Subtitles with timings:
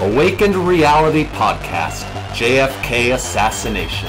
[0.00, 4.08] Awakened Reality Podcast JFK Assassination.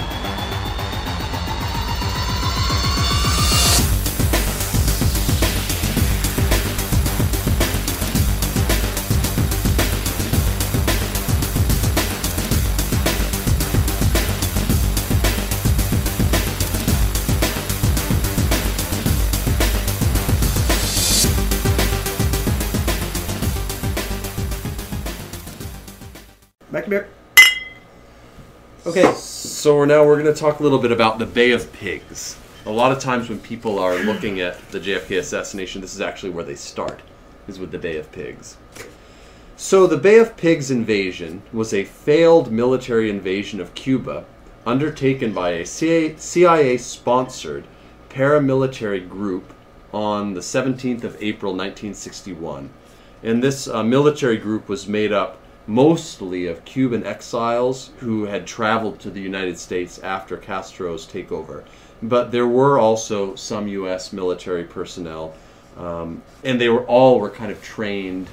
[29.71, 32.37] So now we're going to talk a little bit about the Bay of Pigs.
[32.65, 36.31] A lot of times when people are looking at the JFK assassination, this is actually
[36.31, 36.99] where they start,
[37.47, 38.57] is with the Bay of Pigs.
[39.55, 44.25] So the Bay of Pigs invasion was a failed military invasion of Cuba
[44.65, 47.63] undertaken by a CIA sponsored
[48.09, 49.53] paramilitary group
[49.93, 52.69] on the 17th of April 1961.
[53.23, 58.99] And this uh, military group was made up mostly of Cuban exiles who had traveled
[59.01, 61.63] to the United States after Castro's takeover.
[62.01, 64.11] But there were also some U.S.
[64.11, 65.33] military personnel,
[65.77, 68.27] um, and they were all were kind of trained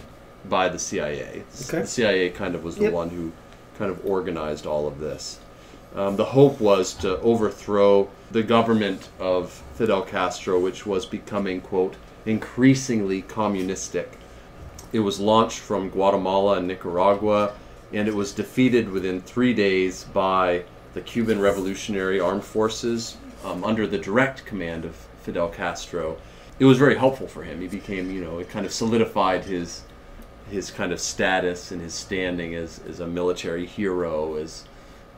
[0.48, 1.42] by the CIA.
[1.68, 1.80] Okay.
[1.82, 2.92] The CIA kind of was the Yep.
[2.92, 3.32] one who
[3.78, 5.38] kind of organized all of this.
[5.94, 11.94] Um, the hope was to overthrow the government of Fidel Castro, which was becoming, quote,
[12.26, 14.18] increasingly communistic.
[14.92, 17.52] It was launched from Guatemala and Nicaragua,
[17.92, 20.64] and it was defeated within three days by
[20.94, 26.16] the Cuban Revolutionary Armed Forces um, under the direct command of Fidel Castro.
[26.58, 27.60] It was very helpful for him.
[27.60, 29.82] He became, you know, it kind of solidified his
[30.50, 34.64] his kind of status and his standing as, as a military hero, as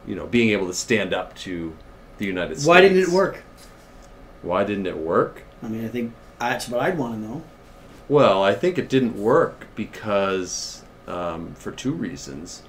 [0.05, 1.72] you know, being able to stand up to
[2.18, 2.66] the United States.
[2.66, 3.42] Why didn't it work?
[4.42, 5.42] Why didn't it work?
[5.62, 7.42] I mean, I think that's what I'd want to know.
[8.11, 12.62] Well, I think it didn't work because um, for two reasons.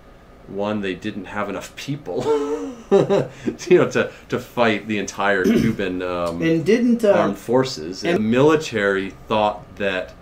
[0.48, 2.24] One, they didn't have enough people,
[2.92, 8.04] you know, to, to fight the entire Cuban um, And didn't uh, armed forces.
[8.04, 10.14] and- the military thought that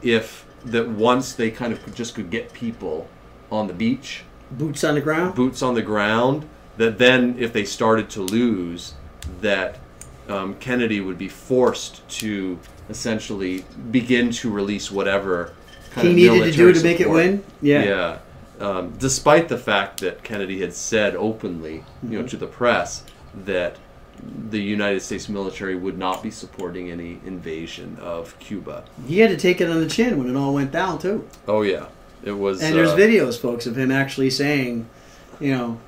[0.00, 3.08] if that once they kind of just could get people
[3.50, 4.22] on the beach,
[4.52, 5.34] boots on the ground?
[5.34, 8.94] boots on the ground, that then if they started to lose,
[9.40, 9.78] that
[10.28, 15.52] um, Kennedy would be forced to essentially begin to release whatever
[15.90, 17.42] kind he of needed to do to make it win?
[17.62, 17.82] Yeah.
[17.84, 18.18] Yeah.
[18.58, 22.26] Um, despite the fact that Kennedy had said openly, you know, Mm-hmm.
[22.28, 23.04] to the press
[23.44, 23.76] that
[24.48, 28.84] the United States military would not be supporting any invasion of Cuba.
[29.06, 31.28] He had to take it on the chin when it all went down, too.
[31.46, 31.86] Oh yeah,
[32.24, 32.62] it was.
[32.62, 34.88] And there's uh, videos, folks, of him actually saying,
[35.38, 35.78] you know,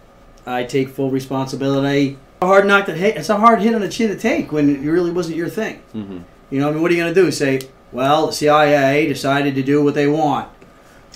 [0.46, 2.18] I take full responsibility.
[2.42, 3.16] A hard knock to hit.
[3.16, 5.80] It's a hard hit on the chin to take when it really wasn't your thing.
[5.94, 6.24] mhm.
[6.50, 7.30] You know, I mean, what are you going to do?
[7.30, 7.60] Say,
[7.92, 10.48] well, the CIA decided to do what they want.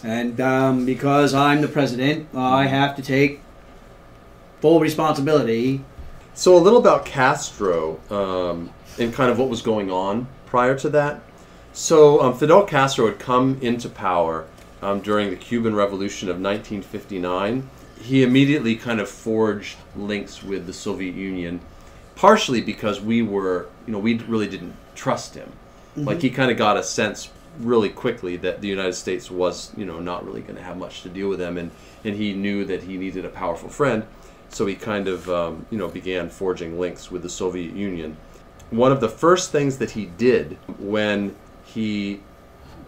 [0.05, 3.41] And um, because I'm the president, I have to take
[4.61, 5.85] full responsibility.
[6.35, 10.89] So a little about Castro um, and kind of what was going on prior to
[10.91, 11.23] that.
[11.73, 14.47] So um, Fidel Castro had come into power
[14.83, 17.71] um, during the Cuban Revolution of 1959.
[18.01, 21.61] He immediately kind of forged links with the Soviet Union,
[22.17, 25.53] partially because we were, you know, we really didn't trust him.
[25.97, 26.21] Like mm-hmm.
[26.21, 30.01] he kind of got a sense really quickly that the United States was, you know,
[30.01, 31.71] not really going to have much to deal with them, and
[32.05, 34.05] and he knew that he needed a powerful friend.
[34.49, 38.17] So he kind of, um, you know, began forging links with the Soviet Union.
[38.71, 42.21] One of the first things that he did when he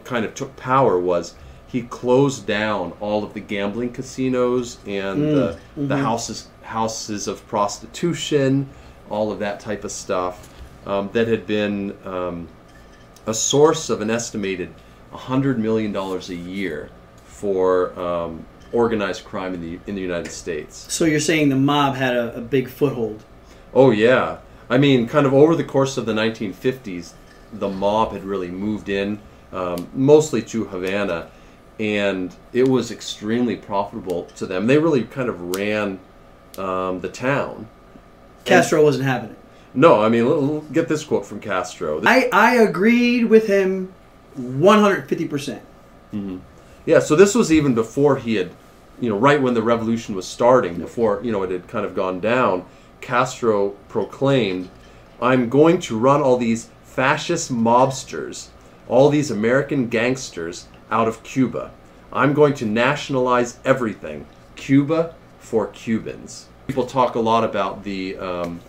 [0.04, 1.34] kind of took power was
[1.66, 6.04] he closed down all of the gambling casinos and mm, the, the mm-hmm.
[6.04, 8.69] houses houses of prostitution,
[9.10, 10.53] all of that type of stuff
[10.87, 12.49] um, that had been um,
[13.27, 14.72] a source of an estimated
[15.12, 16.91] $100 million a year
[17.25, 20.93] for um, organized crime in the in the United States.
[20.93, 23.22] So you're saying the mob had a, a big foothold.
[23.72, 27.12] Oh yeah, I mean, kind of over the course of the 1950s,
[27.53, 29.21] the mob had really moved in,
[29.53, 31.31] um, mostly to Havana,
[31.78, 34.66] and it was extremely profitable to them.
[34.66, 36.01] They really kind of ran
[36.59, 37.69] um, the town.
[38.45, 39.39] Castro wasn't having it.
[39.74, 42.00] No, I mean, l- l- get this quote from Castro.
[42.04, 43.92] I, I agreed with him
[44.38, 45.60] 150%.
[46.86, 48.53] Yeah, so this was even before he had,
[49.00, 51.94] you know, right when the revolution was starting, before, you know, it had kind of
[51.94, 52.65] gone down,
[53.00, 54.68] Castro proclaimed,
[55.21, 58.48] I'm going to run all these fascist mobsters,
[58.86, 61.72] all these American gangsters out of Cuba.
[62.12, 64.26] I'm going to nationalize everything.
[64.54, 66.47] Cuba for Cubans.
[66.68, 68.60] People talk a lot about the um,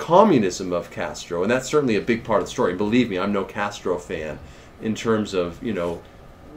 [0.00, 2.74] communism of Castro, and that's certainly a big part of the story.
[2.74, 4.38] Believe me, I'm no Castro fan
[4.82, 6.02] in terms of, you know,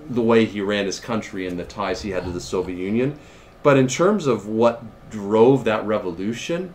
[0.09, 3.19] the way he ran his country and the ties he had to the Soviet Union.
[3.61, 6.73] But in terms of what drove that revolution,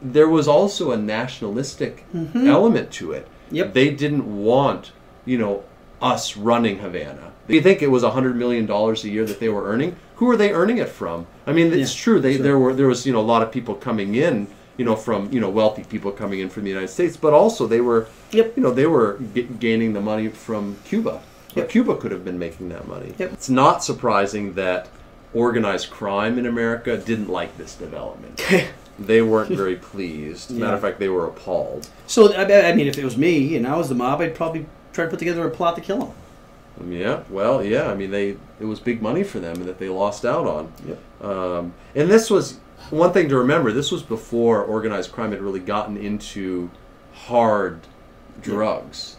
[0.00, 2.46] there was also a nationalistic mm-hmm.
[2.46, 3.28] element to it.
[3.50, 3.74] Yep.
[3.74, 4.92] They didn't want,
[5.26, 5.62] you know,
[6.00, 7.32] us running Havana.
[7.48, 9.96] You think it was a hundred million dollars a year that they were earning?
[10.16, 11.26] Who are they earning it from?
[11.46, 12.20] I mean, it's Yeah, true.
[12.20, 12.42] They sure.
[12.42, 15.30] there were there was you know a lot of people coming in, you know, from
[15.30, 18.56] you know wealthy people coming in from the United States, but also they were, Yep.
[18.56, 21.20] you know, they were g- gaining the money from Cuba.
[21.54, 21.68] Yep.
[21.68, 23.12] Cuba could have been making that money.
[23.18, 23.32] Yep.
[23.32, 24.88] It's not surprising that
[25.34, 28.42] organized crime in America didn't like this development.
[28.98, 30.50] they weren't very pleased.
[30.50, 31.88] Matter of fact, they were appalled.
[32.06, 34.66] So I, I mean, if it was me and I was the mob, I'd probably
[34.92, 36.12] try to put together a plot to kill him.
[36.92, 37.90] Yeah, well, yeah.
[37.90, 40.72] I mean, they it was big money for them that they lost out on.
[40.86, 41.24] Yep.
[41.24, 42.60] Um, and this was
[42.90, 43.72] one thing to remember.
[43.72, 46.70] This was before organized crime had really gotten into
[47.12, 47.80] hard
[48.40, 49.16] drugs,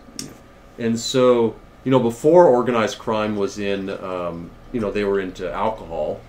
[0.78, 5.52] and so you know before organized crime was in, um, you know, they were into
[5.52, 6.22] alcohol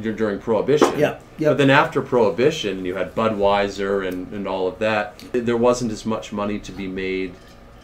[0.00, 0.98] during Prohibition.
[0.98, 1.48] Yeah, yeah.
[1.48, 5.18] But then after Prohibition, you had Budweiser and, and all of that.
[5.32, 7.34] There wasn't as much money to be made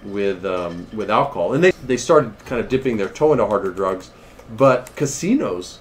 [0.04, 3.70] with um, with alcohol, and they they started kind of dipping their toe into harder
[3.70, 4.10] drugs.
[4.56, 5.80] But casinos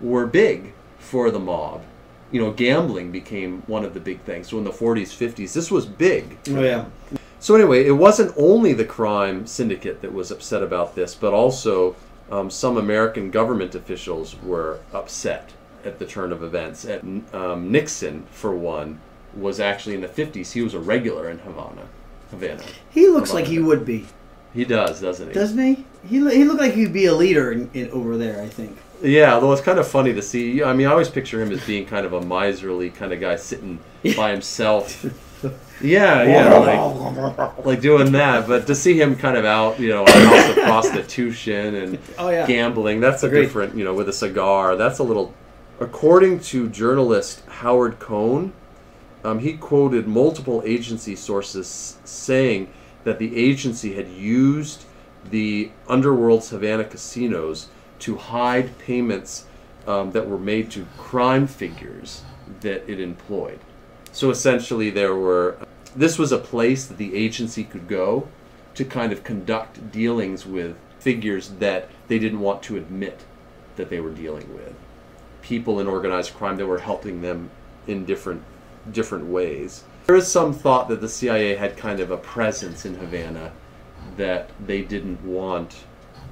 [0.00, 1.82] were big for the mob.
[2.32, 4.48] You know, gambling became one of the big things.
[4.48, 6.38] So in the 40s, 50s, this was big.
[6.50, 6.86] Oh yeah.
[7.38, 11.94] So anyway, it wasn't only the crime syndicate that was upset about this, but also
[12.30, 15.52] um, some American government officials were upset
[15.84, 16.84] at the turn of events.
[16.84, 17.02] At,
[17.32, 19.00] um, Nixon, for one,
[19.34, 20.52] was actually in the 50s.
[20.52, 21.86] He was a regular in Havana.
[22.30, 22.64] Havana.
[22.90, 23.44] He looks Havana.
[23.44, 24.06] like he would be,
[24.52, 25.34] He does, doesn't he?
[25.34, 25.84] doesn't he?
[26.08, 28.42] He he looked like he'd be a leader in, in, over there.
[28.42, 28.76] I think.
[29.02, 30.62] Yeah, although it's kind of funny to see.
[30.62, 33.36] I mean, I always picture him as being kind of a miserly kind of guy
[33.36, 33.78] sitting
[34.16, 35.04] by himself.
[35.82, 36.54] Yeah, yeah,
[37.28, 38.48] like, like doing that.
[38.48, 42.46] But to see him kind of out, you know, out the prostitution and Oh yeah.
[42.46, 43.42] gambling, that's a Agreed.
[43.42, 45.34] different, you know, with a cigar, that's a little.
[45.78, 48.54] According to journalist Howard Kohn,
[49.22, 52.72] um, he quoted multiple agency sources saying
[53.04, 54.86] that the agency had used
[55.30, 57.68] the underworld's Havana casinos
[58.00, 59.46] to hide payments
[59.86, 62.22] um, that were made to crime figures
[62.60, 63.58] that it employed.
[64.12, 65.56] So essentially, there were.
[65.94, 68.28] This was a place that the agency could go
[68.74, 73.24] to kind of conduct dealings with figures that they didn't want to admit
[73.76, 74.74] that they were dealing with.
[75.40, 77.50] People in organized crime that were helping them
[77.86, 78.42] in different
[78.92, 79.84] different ways.
[80.06, 83.52] There is some thought that the CIA had kind of a presence in Havana
[84.16, 85.84] that they didn't want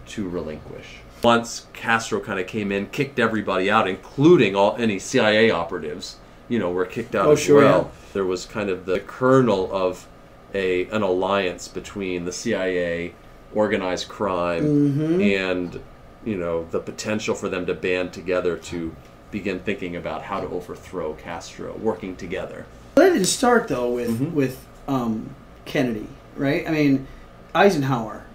[0.06, 1.00] to relinquish.
[1.24, 6.16] Once Castro kind of came in, kicked everybody out, including all any CIA operatives,
[6.50, 7.90] you know, were kicked out Oh, as sure, well.
[7.92, 8.00] yeah.
[8.12, 10.06] There was kind of the kernel of
[10.54, 13.14] a an alliance between the CIA,
[13.54, 15.20] organized crime, Mm-hmm.
[15.22, 15.80] and
[16.26, 18.94] you know the potential for them to band together to
[19.30, 22.66] begin thinking about how to overthrow Castro, working together.
[22.96, 24.34] That didn't start though with Mm-hmm.
[24.34, 25.34] with um,
[25.64, 26.06] Kennedy,
[26.36, 26.68] right?
[26.68, 27.06] I mean,
[27.54, 28.26] Eisenhower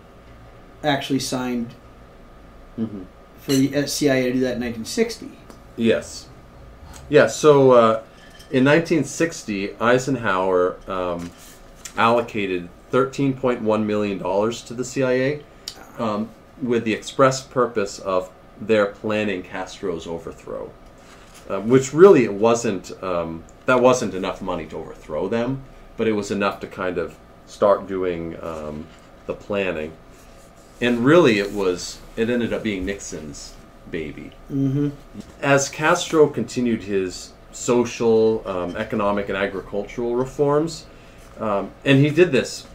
[0.83, 1.75] actually signed
[2.80, 3.04] Mm-hmm.
[3.40, 5.31] for the CIA to do that in 1960.
[5.76, 6.28] Yes.
[7.10, 8.04] Yeah, so uh,
[8.52, 11.31] in 1960, Eisenhower um,
[11.98, 15.44] allocated $13.1 million to the CIA
[15.98, 16.30] um,
[16.62, 20.72] with the express purpose of their planning Castro's overthrow.
[21.50, 25.63] Um, which really it wasn't, um, that wasn't enough money to overthrow them,
[25.98, 28.86] but it was enough to kind of start doing um,
[29.25, 29.92] the planning.
[30.81, 33.53] And really it was, it ended up being Nixon's
[33.91, 34.89] baby Mm-hmm.
[35.41, 40.86] as Castro continued his social, um, economic, and agricultural reforms,
[41.39, 42.67] um, and he did this,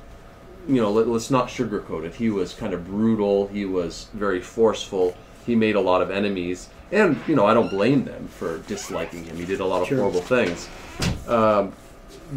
[0.68, 2.14] you know, let, us not sugarcoat it.
[2.14, 3.46] He was kind of brutal.
[3.48, 5.16] He was very forceful.
[5.46, 9.24] He made a lot of enemies, and you know, I don't blame them for disliking
[9.24, 9.36] him.
[9.36, 9.98] He did a lot of Sure.
[9.98, 10.68] horrible things.
[11.28, 11.72] Um,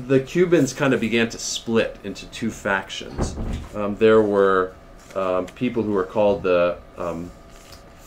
[0.07, 3.35] the Cubans kind of began to split into two factions.
[3.73, 4.73] Um, there were
[5.17, 7.31] um, people who are called the um,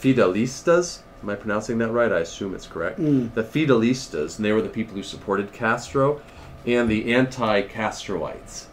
[0.00, 1.00] Fidelistas.
[1.22, 2.10] Am I pronouncing that right?
[2.10, 2.98] I assume it's correct.
[3.34, 6.22] The Fidelistas, and they were the people who supported Castro,
[6.66, 8.66] and the anti-Castroites,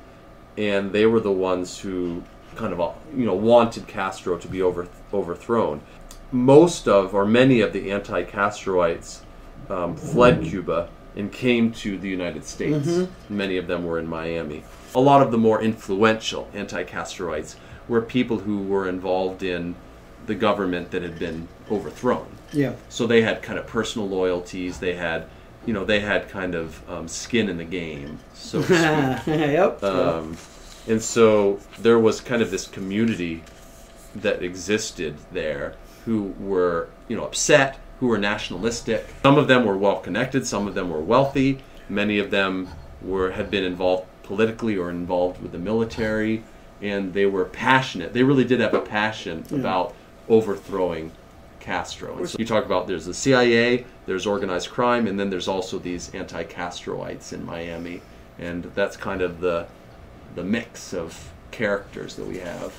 [0.57, 2.23] and they were the ones who
[2.55, 5.81] kind of you know wanted Castro to be over, overthrown.
[6.31, 9.21] Most of, or many of the anti-Castroites
[9.69, 12.85] um, fled Cuba and came to the United States.
[13.29, 14.63] Many of them were in Miami.
[14.95, 17.55] A lot of the more influential anti-Castroites
[17.87, 19.75] were people who were involved in
[20.25, 22.27] the government that had been overthrown.
[22.51, 22.73] Yeah.
[22.89, 24.79] So they had kind of personal loyalties.
[24.79, 25.25] They had,
[25.65, 29.27] you know, they had kind of um, skin in the game, so to speak.
[29.27, 29.83] yep.
[29.83, 30.37] Um,
[30.87, 33.43] and so there was kind of this community
[34.15, 35.75] that existed there
[36.05, 39.05] who were you know upset, who were nationalistic.
[39.23, 42.69] Some of them were well connected, some of them were wealthy, many of them
[43.01, 46.43] were had been involved politically or involved with the military,
[46.81, 48.13] and they were passionate.
[48.13, 49.95] They really did have a passion about
[50.29, 51.11] overthrowing
[51.59, 52.17] Castro.
[52.17, 55.79] And so you talk about there's the CIA, there's organized crime, and then there's also
[55.79, 58.01] these anti-Castroites in Miami,
[58.39, 59.67] and that's kind of the
[60.35, 62.73] the mix of characters that we have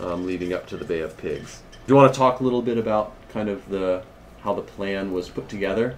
[0.00, 1.62] um, leading up to the Bay of Pigs.
[1.72, 4.02] Do you want to talk a little bit about kind of the
[4.40, 5.96] how the plan was put together?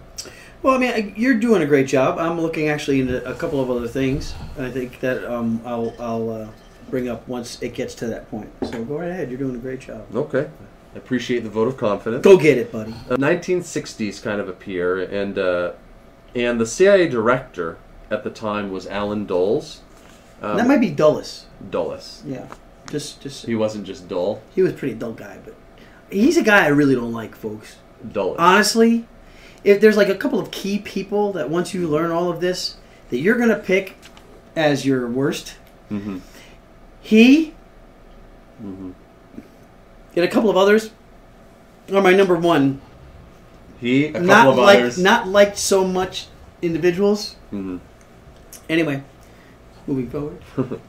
[0.62, 2.18] Well, I mean, you're doing a great job.
[2.18, 4.34] I'm looking actually into a couple of other things.
[4.58, 6.48] I think that um, I'll, I'll uh,
[6.90, 8.50] bring up once it gets to that point.
[8.64, 9.30] So go right ahead.
[9.30, 10.06] You're doing a great job.
[10.14, 10.48] Okay,
[10.94, 12.22] I appreciate the vote of confidence.
[12.24, 12.92] Go get it, buddy.
[13.10, 15.72] Uh, 1960s kind of appear, and uh,
[16.34, 17.78] and the CIA director
[18.10, 19.80] at the time was Alan Dulles.
[20.42, 21.46] Um, that might be Dulles.
[21.70, 22.22] Dulles.
[22.26, 22.46] Yeah.
[22.90, 24.42] Just, just He wasn't just dull.
[24.54, 25.54] he was a pretty dull guy, but
[26.08, 27.76] he's a guy I really don't like, folks.
[28.12, 28.36] Dulles.
[28.38, 29.06] Honestly,
[29.64, 32.76] if there's like a couple of key people that once you learn all of this,
[33.10, 33.96] that you're gonna pick
[34.54, 35.56] as your worst,
[35.88, 36.18] hmm
[37.06, 37.54] he
[38.60, 38.90] hmm
[40.16, 40.90] and a couple of others
[41.92, 42.80] are my number one.
[43.78, 44.98] He, a couple not of others.
[44.98, 46.26] not liked so much
[46.62, 47.36] individuals.
[47.52, 47.80] Mhm.
[48.68, 49.02] Anyway,
[49.86, 50.38] moving forward.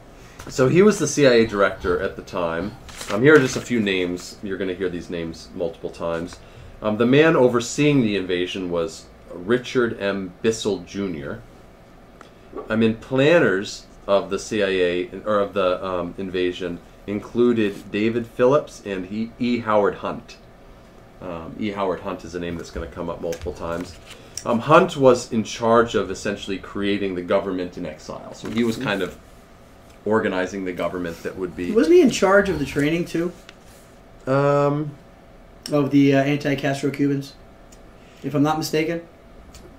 [0.48, 2.72] So he was the CIA director at the time.
[3.10, 4.38] Um, here are just a few names.
[4.42, 6.38] You're going to hear these names multiple times.
[6.80, 10.32] Um, the man overseeing the invasion was Richard M.
[10.40, 11.34] Bissell Jr.
[12.70, 19.30] I mean, planners of the CIA or of the um, invasion included David Phillips and
[19.38, 19.58] E.
[19.58, 20.38] Howard Hunt.
[21.20, 21.70] Um, e.
[21.70, 23.96] Howard Hunt is a name that's going to come up multiple times.
[24.46, 28.34] Um, Hunt was in charge of essentially creating the government in exile.
[28.34, 29.18] So he was kind of
[30.04, 31.72] organizing the government that would be.
[31.72, 33.32] Wasn't he in charge of the training too
[34.26, 34.92] Um,
[35.72, 37.34] of the uh, anti-Castro Cubans?
[38.22, 39.02] If I'm not mistaken,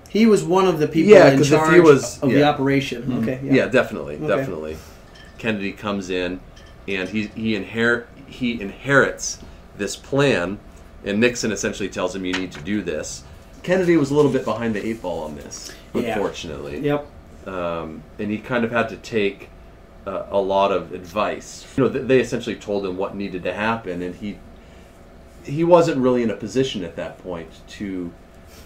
[0.09, 2.39] he was one of the people Yeah, in 'cause if he charge was- of the
[2.39, 2.49] yeah.
[2.49, 3.19] operation.
[3.21, 3.67] Okay, yeah.
[3.67, 4.27] definitely, Okay.
[4.27, 4.75] definitely.
[5.37, 6.39] Kennedy comes in,
[6.87, 9.39] and he he inherit he inherits
[9.77, 10.59] this plan,
[11.05, 13.23] and Nixon essentially tells him, "You need to do this."
[13.63, 16.01] Kennedy was a little bit behind the eight ball on this, Yeah.
[16.13, 16.79] unfortunately.
[16.81, 17.07] Yep.
[17.47, 19.49] um, and he kind of had to take
[20.05, 21.65] uh, a lot of advice.
[21.77, 24.37] You know, th- they essentially told him what needed to happen, and he
[25.43, 27.47] he wasn't really in a position at that point
[27.77, 28.11] to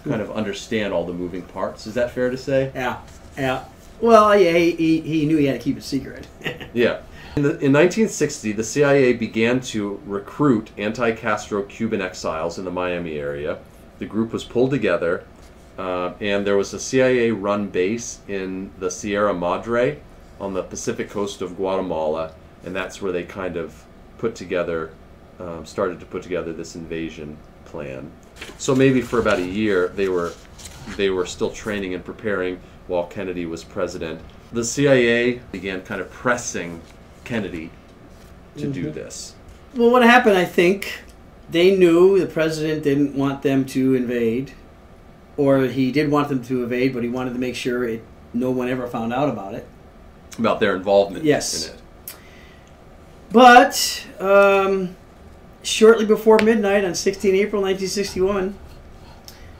[0.03, 1.87] kind of understand all the moving parts.
[1.87, 2.71] Is that fair to say?
[2.75, 3.01] Yeah.
[3.37, 3.65] Yeah.
[4.01, 6.27] Well, yeah, he, he, knew he had to keep it secret.
[6.73, 7.01] Yeah.
[7.35, 13.17] In, the, in 1960, the CIA began to recruit anti-Castro Cuban exiles in the Miami
[13.17, 13.57] area.
[13.97, 15.23] The group was pulled together,
[15.77, 19.99] uh, and there was a CIA-run base in the Sierra Madre
[20.39, 22.33] on the Pacific coast of Guatemala,
[22.65, 23.83] and that's where they kind of
[24.19, 24.91] put together,
[25.39, 28.11] um, started to put together this invasion plan.
[28.57, 30.33] So maybe for about a year, they were
[30.97, 34.19] they were still training and preparing while Kennedy was president.
[34.51, 36.81] The CIA began kind of pressing
[37.23, 37.71] Kennedy
[38.57, 39.33] to do this.
[39.75, 40.37] well, what happened?
[40.37, 40.99] I think
[41.49, 44.51] they knew the president didn't want them to invade,
[45.37, 48.51] or he did want them to invade, but he wanted to make sure it no
[48.51, 49.65] one ever found out about it.
[50.37, 51.69] About their involvement Yes.
[51.69, 51.81] in it.
[53.31, 54.95] But um,
[55.63, 58.55] shortly before midnight on 16 April 1961,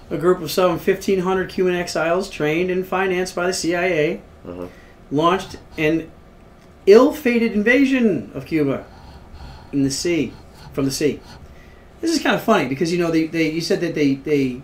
[0.09, 4.67] a group of some 1,500 Cuban exiles, trained and financed by the CIA, Uh-huh.
[5.09, 6.11] launched an
[6.85, 8.85] ill-fated invasion of Cuba
[9.71, 10.33] in the sea,
[10.73, 11.19] from the sea.
[12.01, 14.61] This is kind of funny because you know they, they you said that they they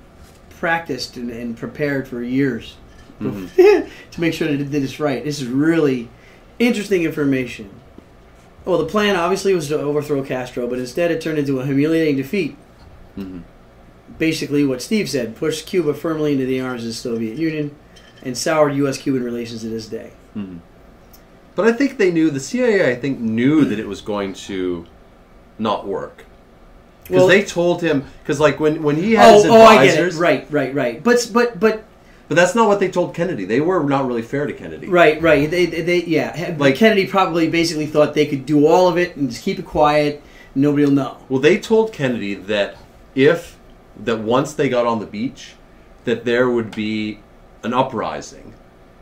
[0.59, 2.75] practiced and, and prepared for years
[3.21, 5.23] to make sure that they did this right.
[5.23, 6.09] This is really
[6.59, 7.69] interesting information.
[8.65, 12.17] Well, the plan obviously was to overthrow Castro, but instead it turned into a humiliating
[12.17, 12.55] defeat.
[13.17, 13.41] Mhm.
[14.17, 17.71] Basically, what Steve said pushed Cuba firmly into the arms of the Soviet Union
[18.23, 18.97] and soured U.S.
[18.97, 20.11] Cuban relations to this day.
[20.37, 20.59] Mhm.
[21.55, 22.89] But I think they knew the CIA.
[22.91, 24.85] I think knew that it was going to
[25.57, 26.25] not work
[27.03, 29.75] because Well- they told him because like when when he had Oh, his oh, I
[29.75, 29.89] get it.
[29.99, 31.03] advisors, Right, right, right.
[31.03, 31.83] But but but
[32.29, 33.43] but that's not what they told Kennedy.
[33.43, 34.87] They were not really fair to Kennedy.
[34.87, 35.49] right, right.
[35.51, 36.55] They they, they yeah.
[36.57, 39.65] Like- Kennedy probably basically thought they could do all of it and just keep it
[39.65, 40.21] quiet.
[40.55, 41.17] Nobody will know.
[41.27, 42.75] Well, they told Kennedy that
[43.15, 43.57] if
[44.03, 45.53] that once they got on the beach,
[46.05, 47.19] that there would be
[47.63, 48.53] an uprising,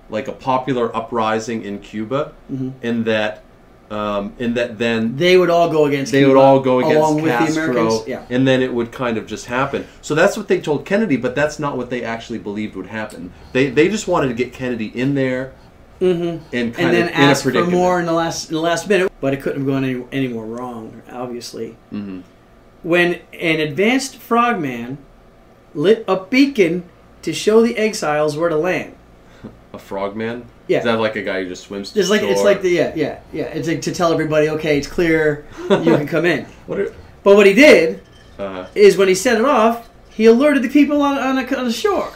[0.09, 2.73] like a popular uprising in Cuba, Mhm.
[2.81, 3.43] and that
[3.89, 6.11] um, and that then They would all go against.
[6.11, 8.07] they would all go against along Castro, with the Americans.
[8.07, 8.25] Yeah.
[8.29, 9.87] and then it would kind of just happen.
[10.01, 13.31] So that's what they told Kennedy, but that's not what they actually believed would happen.
[13.53, 15.53] They they just wanted to get Kennedy in there
[15.99, 16.45] Mm-hmm.
[16.55, 19.11] and kind And then of ask for more in the last in the last minute,
[19.19, 21.01] but it couldn't have gone any, any more wrong.
[21.11, 22.21] Obviously, Mhm.
[22.83, 24.99] when an advanced frogman
[25.73, 26.83] lit a beacon
[27.23, 28.93] to show the exiles where to land.
[29.73, 30.45] A frogman?
[30.67, 30.79] Yeah.
[30.79, 32.45] Is that like a guy who just swims to It's like it's shore?
[32.45, 33.45] like the yeah yeah yeah.
[33.45, 36.45] It's like to tell everybody, okay, it's clear, you can come in.
[36.67, 36.93] What are,
[37.23, 38.01] But what he did
[38.37, 41.65] uh, is when he set it off, he alerted the people on on the, on
[41.65, 42.11] the shore.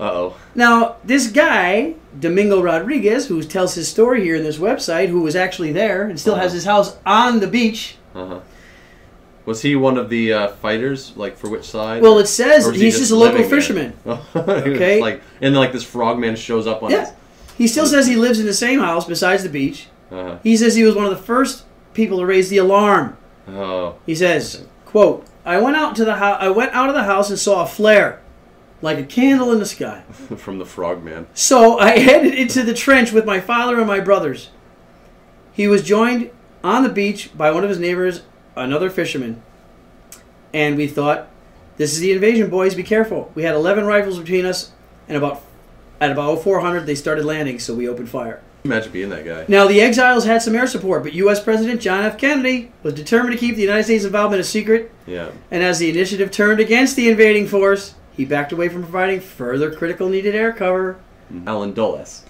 [0.00, 0.36] uh-oh.
[0.54, 5.36] Now, this guy, Domingo Rodriguez, who tells his story here in this website, who was
[5.36, 6.54] actually there and still has Uh-huh.
[6.54, 7.96] his house on the beach.
[8.14, 8.40] Uh-huh.
[9.44, 11.12] Was he one of the uh, fighters?
[11.16, 12.00] Like for which side?
[12.02, 13.92] Well, it says he he's just, a local fisherman.
[14.36, 15.00] okay.
[15.00, 17.10] Like and like this frogman shows up on Yeah.
[17.56, 19.88] He still says he lives in the same house besides the beach.
[20.10, 20.38] Uh-huh.
[20.42, 23.16] He says he was one of the first people to raise the alarm.
[23.48, 23.96] Oh.
[24.06, 26.38] He says, "quote I went out to the house.
[26.40, 28.20] I went out of the house and saw a flare,
[28.80, 30.02] like a candle in the sky.
[30.36, 31.26] From the frogman.
[31.34, 34.50] So I headed into the trench with my father and my brothers.
[35.52, 36.30] He was joined
[36.64, 38.22] on the beach by one of his neighbors,
[38.56, 39.42] another fisherman.
[40.54, 41.28] And we thought,
[41.76, 43.32] this is the invasion, boys, be careful.
[43.34, 44.72] We had 11 rifles between us,
[45.08, 45.42] and about
[46.02, 48.40] at about 0400 they started landing, so we opened fire.
[48.64, 49.44] Imagine being that guy.
[49.48, 51.42] Now, the exiles had some air support, but U.S.
[51.42, 52.18] President John F.
[52.18, 55.30] Kennedy was determined to keep the United States involvement a secret, Yeah.
[55.50, 59.72] and as the initiative turned against the invading force, he backed away from providing further
[59.74, 60.98] critical needed air cover.
[61.32, 61.48] Mm-hmm.
[61.48, 62.24] Alan Dulles.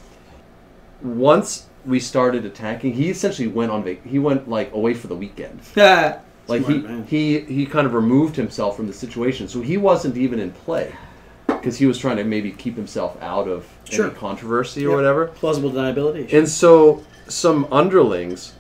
[1.03, 5.17] Once we started attacking, he essentially went on vac- he went like away for the
[5.17, 5.61] weekend.
[6.49, 7.07] Like he, man.
[7.07, 10.93] he he kind of removed himself from the situation, so he wasn't even in play
[11.59, 14.07] because he was trying to maybe keep himself out of Sure.
[14.07, 14.97] any controversy or Yep.
[14.97, 15.27] whatever.
[15.29, 16.33] Plausible deniability.
[16.33, 18.53] And so some underlings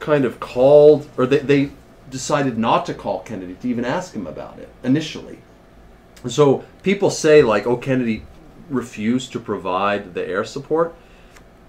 [0.00, 1.70] kind of called, or they, they
[2.10, 5.38] decided not to call Kennedy to even ask him about it initially.
[6.22, 8.24] And so people say, like, oh, Kennedy
[8.70, 10.94] refused to provide the air support.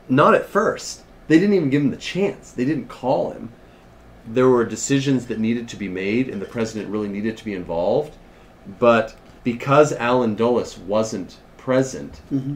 [0.09, 1.01] Not at first.
[1.27, 3.49] They didn't even give him the chance, they didn't call him.
[4.25, 7.53] There were decisions that needed to be made, and the president really needed to be
[7.53, 8.13] involved.
[8.79, 9.15] But
[9.47, 12.55] because Alan Dulles wasn't present, mm-hmm.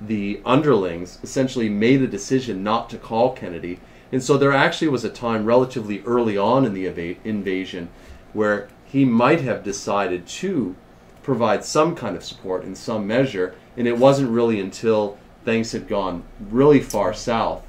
[0.00, 3.80] the underlings essentially made a decision not to call Kennedy.
[4.12, 7.88] And so there actually was a time relatively early on in the eva- invasion
[8.32, 10.76] where he might have decided to
[11.24, 13.56] provide some kind of support in some measure.
[13.76, 17.66] And it wasn't really until things had gone really far south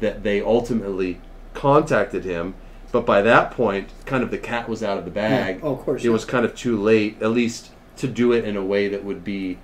[0.00, 1.18] that they ultimately
[1.54, 2.56] contacted him.
[2.90, 5.60] But by that point, kind of the cat was out of the bag.
[5.60, 5.64] Yeah.
[5.64, 6.12] Oh, of course, It yeah.
[6.12, 9.24] was kind of too late, at least to do it in a way that would
[9.24, 9.58] be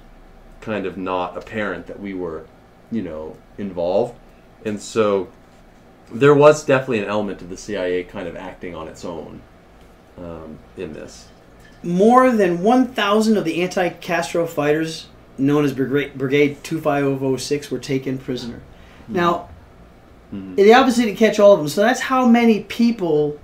[0.60, 2.46] kind of not apparent that we were,
[2.90, 4.14] you know, involved.
[4.64, 5.28] And so
[6.12, 9.40] there was definitely an element of the CIA kind of acting on its own
[10.18, 11.28] um, in this.
[11.82, 18.18] More than 1,000 of the anti Castro fighters, known as Brigade, Brigade 25006, were taken
[18.18, 18.60] prisoner.
[19.06, 19.48] Now,
[20.34, 20.56] Mhm.
[20.56, 23.38] they obviously didn't catch all of them, so that's how many people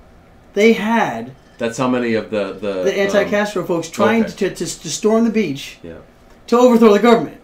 [0.54, 4.32] they had, That's how many of the the, the anti um, Castro folks, trying okay.
[4.32, 5.98] to, to, to storm the beach yeah.
[6.48, 7.40] to overthrow the government.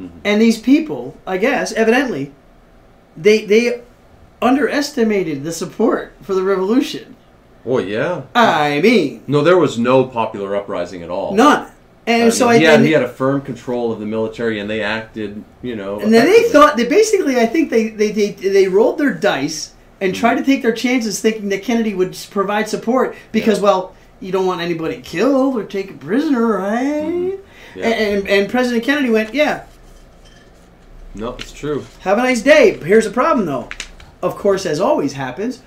[0.00, 0.10] Mhm.
[0.24, 2.32] And these people, I guess, evidently,
[3.16, 3.82] they they
[4.42, 7.16] underestimated the support for the revolution.
[7.66, 8.22] Oh yeah.
[8.34, 11.34] I mean, No, there was no popular uprising at all.
[11.34, 11.70] none.
[12.06, 14.58] And I so I he, had, and, he had a firm control of the military,
[14.58, 16.00] and they acted, you know.
[16.00, 19.74] and then they thought they basically, I think they they, they they rolled their dice
[20.00, 23.64] and tried to take their chances, thinking that Kennedy would provide support because, Yeah.
[23.64, 26.84] well, you don't want anybody killed or taken prisoner, right?
[27.04, 27.78] Mm-hmm.
[27.78, 27.86] Yeah.
[27.86, 29.64] And, and and President Kennedy went, yeah,
[31.14, 31.84] No, it's true.
[32.00, 32.76] Have a nice day.
[32.78, 33.68] Here's the problem, though.
[34.22, 35.62] Of course, as always happens,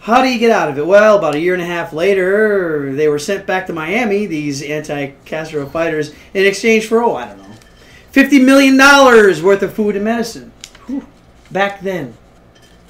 [0.00, 0.86] how do you get out of it?
[0.86, 4.62] Well, about a year and a half later, they were sent back to Miami, these
[4.62, 7.54] anti Castro fighters, in exchange for, oh, I don't know,
[8.12, 10.52] $50 million worth of food and medicine.
[10.86, 11.06] Whew.
[11.50, 12.16] Back then.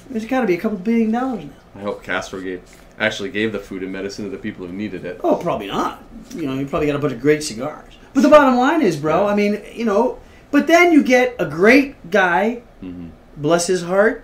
[0.09, 1.51] There's got to be a couple billion dollars now.
[1.75, 2.61] I hope Castro gave
[2.99, 5.19] actually gave the food and medicine to the people who needed it.
[5.23, 6.03] Oh, probably not.
[6.35, 7.93] You know, you probably got a bunch of great cigars.
[8.13, 9.31] But the bottom line is, bro, Yeah.
[9.31, 10.19] I mean, you know,
[10.51, 14.23] but then you get a great guy hmm bless his heart,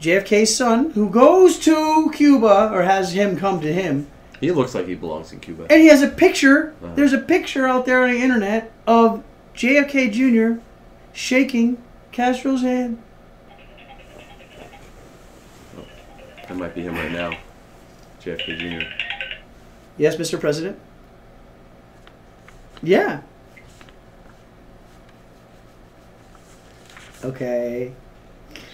[0.00, 4.06] JFK's son, who goes to Cuba or has him come to him,
[4.40, 5.66] He looks like he belongs in Cuba.
[5.68, 6.74] and he has a picture.
[6.82, 6.94] Uh-huh.
[6.94, 9.24] There's a picture out there on the internet of
[9.56, 10.60] JFK Jr.
[11.12, 13.02] shaking Castro's hand.
[16.48, 17.36] That might be him right now,
[18.22, 18.86] JFK Jr.
[19.96, 20.38] Yes, Mr.
[20.38, 20.78] President.
[22.82, 23.22] Yeah.
[27.22, 27.92] Okay.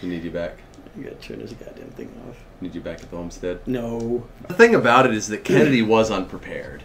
[0.02, 0.58] We need you back.
[0.96, 2.36] You gotta turn this goddamn thing off.
[2.60, 3.60] Need you back at the homestead.
[3.68, 4.26] No.
[4.48, 6.82] The thing about it is that Kennedy was unprepared.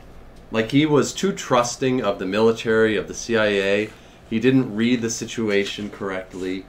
[0.51, 3.89] Like he was too trusting of the military, of the CIA.
[4.29, 6.65] He didn't read the situation correctly.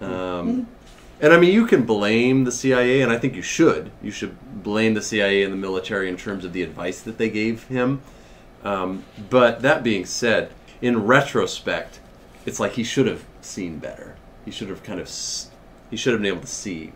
[0.00, 0.66] Um,
[1.22, 3.92] and I mean, you can blame the CIA, and I think you should.
[4.02, 7.30] You should blame the CIA and the military in terms of the advice that they
[7.30, 8.02] gave him.
[8.64, 12.00] Um, but that being said, in retrospect,
[12.44, 14.16] it's like he should have seen better.
[14.44, 15.08] He should have kind of,
[15.90, 16.92] he should have been able to see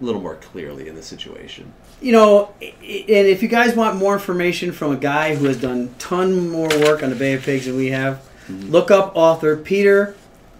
[0.00, 1.72] a little more clearly in the situation.
[2.00, 5.92] You know, and if you guys want more information from a guy who has done
[5.98, 10.14] ton more work on the Bay of Pigs than we have, look up author Peter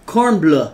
[0.05, 0.73] Kornbluh.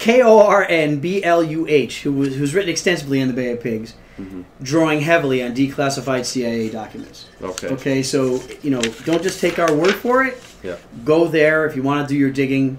[0.00, 3.34] K O R N B L U H, who was who's written extensively on the
[3.34, 4.42] Bay of Pigs, mm-hmm.
[4.62, 7.28] drawing heavily on declassified CIA documents.
[7.40, 7.68] Okay.
[7.68, 10.42] Okay, so you know, don't just take our word for it.
[10.62, 10.76] Yeah.
[11.04, 12.78] Go there if you want to do your digging,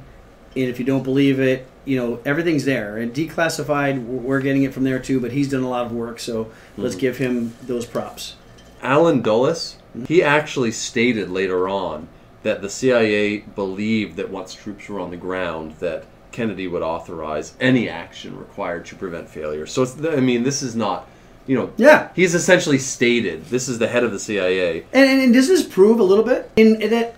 [0.56, 2.98] and if you don't believe it, you know everything's there.
[2.98, 5.20] And declassified, we're getting it from there too.
[5.20, 7.02] But he's done a lot of work, so let's mm-hmm.
[7.02, 8.36] give him those props.
[8.82, 10.06] Alan Dulles, mm-hmm.
[10.06, 12.08] he actually stated later on
[12.42, 17.54] that the CIA believed that once troops were on the ground, that Kennedy would authorize
[17.60, 19.66] any action required to prevent failure.
[19.66, 21.08] So it's, I mean, this is not,
[21.48, 22.10] you know, Yeah.
[22.16, 24.86] he's essentially stated this is the head of the CIA.
[24.94, 27.16] And, and, and does this prove a little bit in, in that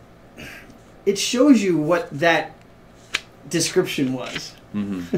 [1.05, 2.53] it shows you what that
[3.49, 4.53] description was?
[4.73, 5.17] Mm-hmm.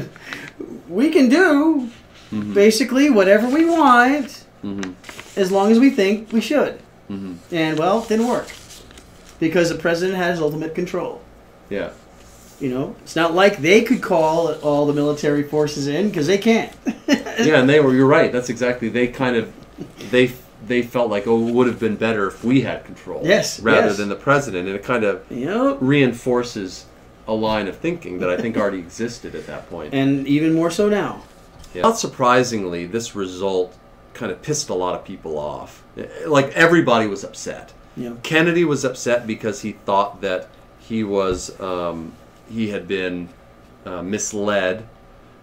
[0.92, 1.90] we can do
[2.30, 2.54] mm-hmm.
[2.54, 4.92] basically whatever we want mm-hmm.
[5.38, 6.80] as long as we think we should.
[7.08, 8.48] And well, it didn't work
[9.38, 11.22] because the president has ultimate control.
[11.70, 11.90] Yeah.
[12.60, 16.38] You know, it's not like they could call all the military forces in because they
[16.38, 16.72] can't.
[17.38, 17.94] Yeah, and they were.
[17.94, 18.32] You're right.
[18.32, 18.88] That's exactly.
[18.88, 19.52] They kind of,
[20.10, 20.32] they
[20.66, 23.20] they felt like oh, it would have been better if we had control.
[23.24, 23.98] Yes, Rather yes.
[23.98, 26.86] than the president, and it kind of you know, reinforces
[27.28, 30.88] a line of thinking that I think already existed at that and even more so
[30.88, 31.22] now.
[31.74, 31.82] Yeah.
[31.82, 33.76] Not surprisingly, this result
[34.14, 35.82] kind of pissed a lot of people off.
[36.26, 37.72] Like everybody was upset.
[37.96, 42.12] Know, Kennedy was upset because he thought that he was um,
[42.48, 43.28] he had been
[43.84, 44.86] uh, misled.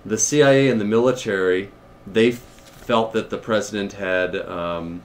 [0.05, 1.71] The CIA and the military
[2.05, 5.01] they felt that the president had um,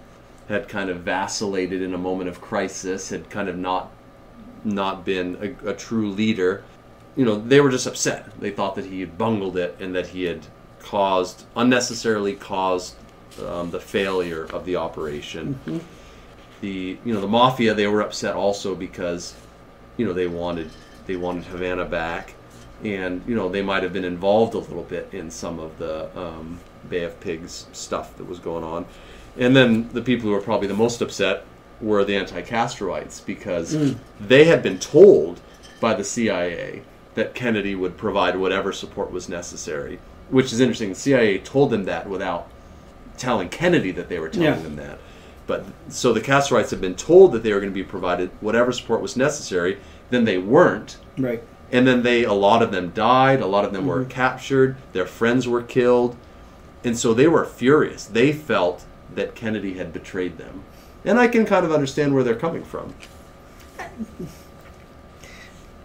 [0.49, 3.91] had kind of vacillated in a moment of crisis, had kind of not
[4.65, 6.65] not been a, a true leader.
[7.17, 8.29] You know, they were just upset.
[8.41, 10.47] They thought that he had bungled it and that he had
[10.81, 12.95] caused unnecessarily caused
[13.45, 15.59] um, the failure of the operation
[16.61, 19.35] the you know the mafia they were upset also because
[19.97, 20.71] you know they wanted
[21.09, 22.35] they wanted Havana back
[22.85, 26.17] and you know they might have been involved a little bit in some of the
[26.17, 28.87] um, Bay of Pigs stuff that was going on
[29.37, 31.45] and then the people who were probably the most upset
[31.81, 35.41] were the anti-Castroites because they had been told
[35.81, 36.83] by the CIA
[37.15, 39.99] that Kennedy would provide whatever support was necessary
[40.31, 42.49] which is interesting the CIA told them that without
[43.17, 44.63] telling Kennedy that they were telling Yeah.
[44.63, 44.99] them that.
[45.49, 48.71] But so the Castroites had been told that they were going to be provided whatever
[48.71, 49.79] support was necessary.
[50.11, 51.43] Then they weren't, right.
[51.71, 53.41] and then they a lot of them died.
[53.41, 54.11] A lot of them were Mm-hmm.
[54.11, 54.77] captured.
[54.93, 56.17] Their friends were killed,
[56.85, 58.07] and so they were furious.
[58.07, 60.63] They felt that Kennedy had betrayed them,
[61.05, 62.95] and I can kind of understand where they're coming from.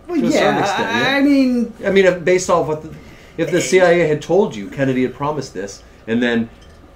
[0.08, 1.18] Well, yeah, extent, I, yeah.
[1.18, 2.94] I mean, I mean, if- based off what the,
[3.38, 6.50] if the CIA had told you Kennedy had promised this, and then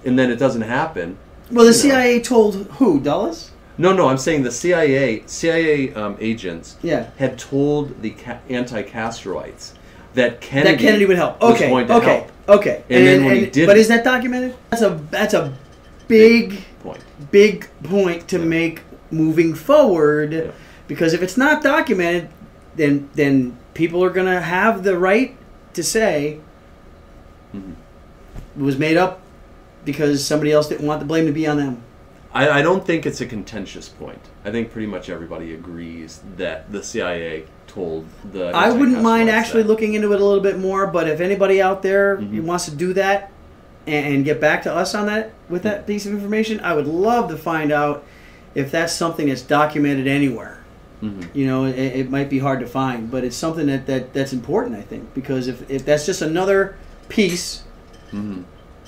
[0.04, 1.18] and then it doesn't happen,
[1.50, 1.94] well, the You know.
[1.94, 3.50] CIA told who Dulles?
[3.80, 7.10] No, no, I'm saying the CIA CIA um, agents Yeah.
[7.16, 9.72] had told the ca- anti-Castroites
[10.14, 11.40] that Kennedy, that Kennedy would help.
[11.40, 12.30] Okay, okay, help.
[12.48, 12.82] okay.
[12.90, 14.54] And then when he didn't- but is that documented?
[14.70, 15.52] That's a that's a
[16.08, 17.00] big Point.
[17.30, 18.44] big point to Yeah.
[18.44, 20.42] make moving forward, Yeah.
[20.88, 22.28] because if it's not documented,
[22.76, 25.36] then then people are gonna have the right
[25.74, 26.38] to say
[27.54, 27.72] Mm-hmm.
[28.60, 29.20] it was made up
[29.84, 31.82] because somebody else didn't want the blame to be on them.
[32.34, 34.20] I, I don't think it's a contentious point.
[34.44, 38.48] I think pretty much everybody agrees that the CIA told the.
[38.48, 39.68] I wouldn't mind actually that.
[39.68, 42.42] looking into it a little bit more, but if anybody out there Mhm.
[42.42, 43.30] wants to do that
[43.86, 46.86] and, and get back to us on that with that piece of information, I would
[46.86, 48.04] love to find out
[48.54, 50.58] if that's something that's documented anywhere.
[51.02, 51.28] Mhm.
[51.32, 54.32] You know, it, it might be hard to find, but it's something that, that that's
[54.32, 56.76] important, I think, because if, if that's just another
[57.08, 57.62] piece
[58.12, 58.44] Mhm.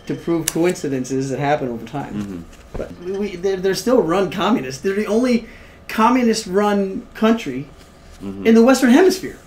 [0.07, 2.44] to prove coincidences that happen over time.
[2.76, 4.83] But we, they're, they're still run communist.
[4.83, 5.46] They're the only
[5.88, 7.68] communist-run country
[8.22, 8.46] Mhm.
[8.46, 9.38] in the Western Hemisphere.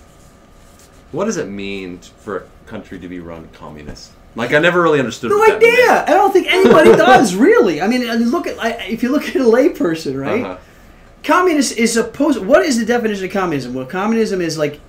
[1.12, 4.10] What does it mean for a country to be run communist?
[4.36, 5.30] Like I never really understood.
[5.30, 5.70] No idea.
[5.86, 6.08] meant.
[6.08, 7.80] I don't think anybody does really.
[7.80, 8.56] I mean, look at
[8.90, 10.42] if you look at a layperson, right?
[10.44, 10.56] Uh-huh.
[11.22, 12.40] Communist is supposed.
[12.44, 13.74] What is the definition of communism?
[13.74, 14.80] Well, communism is like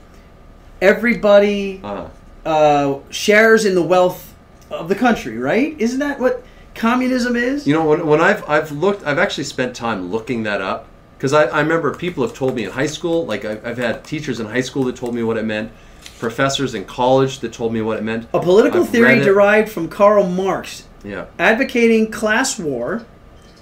[0.82, 2.50] everybody Uh-huh.
[2.50, 4.34] uh, shares in the wealth
[4.71, 5.76] of the country, right?
[5.78, 6.43] Isn't that what
[6.76, 7.66] communism is?
[7.68, 11.34] You know, when, when I've I've looked, I've actually spent time looking that up because
[11.34, 14.40] I, I remember people have told me in high school, like I've, I've had teachers
[14.40, 15.72] in high school that told me what it meant.
[16.20, 18.28] professors in college that told me what it meant.
[18.34, 21.26] A political I've theory derived from Karl Marx, Yeah.
[21.40, 23.06] advocating class war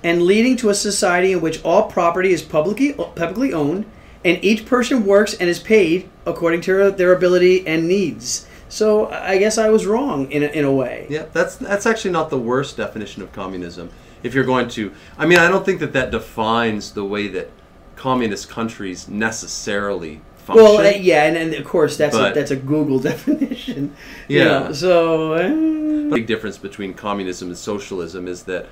[0.04, 3.86] and leading to a society in which all property is publicly publicly owned
[4.26, 8.48] and each person works and is paid according to their ability and needs.
[8.74, 11.06] So I guess I was wrong in a, in a way.
[11.08, 13.92] Yeah, that's that's actually not the worst definition of communism.
[14.24, 17.52] If you're going to, I mean, I don't think that that defines the way that
[17.96, 20.66] communist countries necessarily function.
[20.66, 23.96] Well, uh, yeah, and, and of course that's a, that's a Google definition.
[24.28, 24.46] you Yeah.
[24.46, 28.66] know, so uh, The big difference between communism and socialism is that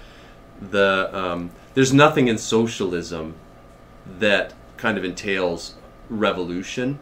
[0.72, 3.36] the um, there's nothing in socialism
[4.18, 5.76] that kind of entails
[6.10, 6.98] revolution.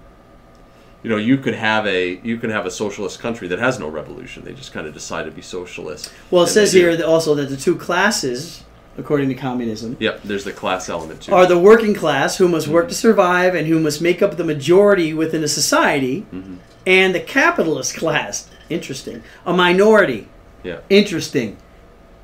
[1.03, 3.88] You know, you could have a you can have a socialist country that has no
[3.88, 4.43] revolution.
[4.43, 6.12] They just kind of decide to be socialist.
[6.31, 8.63] well, it says here also that the two classes,
[8.97, 11.33] according to communism, Yep, there's the class element too.
[11.33, 14.43] are the working class who must work to survive and who must make up the
[14.43, 16.55] majority within a society, Mm-hmm.
[16.85, 18.49] and the capitalist class.
[18.69, 19.23] Interesting.
[19.45, 20.27] A minority.
[20.63, 20.79] yeah.
[20.89, 21.55] Interesting.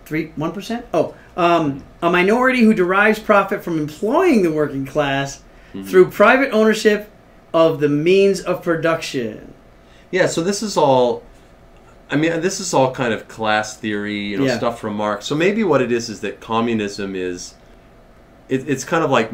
[0.06, 0.86] Three, one percent.
[0.94, 5.42] Oh, um, a minority who derives profit from employing the working class
[5.74, 5.88] Mm-hmm.
[5.88, 7.10] through private ownership
[7.56, 9.54] of the means of production.
[10.12, 11.24] Yeah, so this is all.
[12.12, 14.58] I mean, this is all kind of class theory, you know, Yeah.
[14.58, 15.26] stuff from Marx.
[15.26, 17.56] So maybe what it is is that communism is,
[18.50, 19.32] it, it's kind of like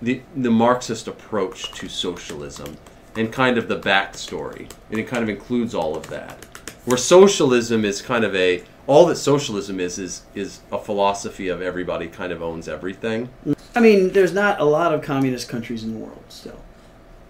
[0.00, 2.76] the the Marxist approach to socialism,
[3.16, 6.46] and kind of the backstory, and it kind of includes all of that.
[6.84, 11.60] Where socialism is kind of a all that socialism is is is a philosophy of
[11.60, 13.28] everybody kind of owns everything.
[13.74, 16.60] I mean, there's not a lot of communist countries in the world still.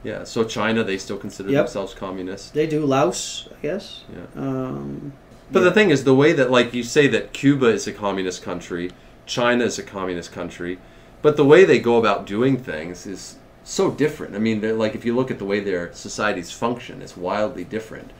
[0.06, 1.64] Yeah, so China they still consider Yep.
[1.66, 2.54] themselves communist.
[2.54, 4.04] They do Laos, I guess.
[4.16, 4.40] Yeah.
[4.40, 5.12] Um,
[5.50, 5.64] But yeah.
[5.68, 8.90] the thing is, the way that, like, you say that Cuba is a communist country,
[9.26, 10.78] China is a communist country,
[11.22, 14.36] but the way they go about doing things is so different.
[14.36, 17.64] I mean, they're, like, if you look at the way their societies function, it's wildly
[17.64, 18.10] different.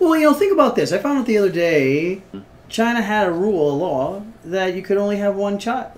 [0.00, 0.92] Well, you know, think about this.
[0.92, 2.22] I found out the other day,
[2.68, 5.92] China had a rule, a law, that you could only have one child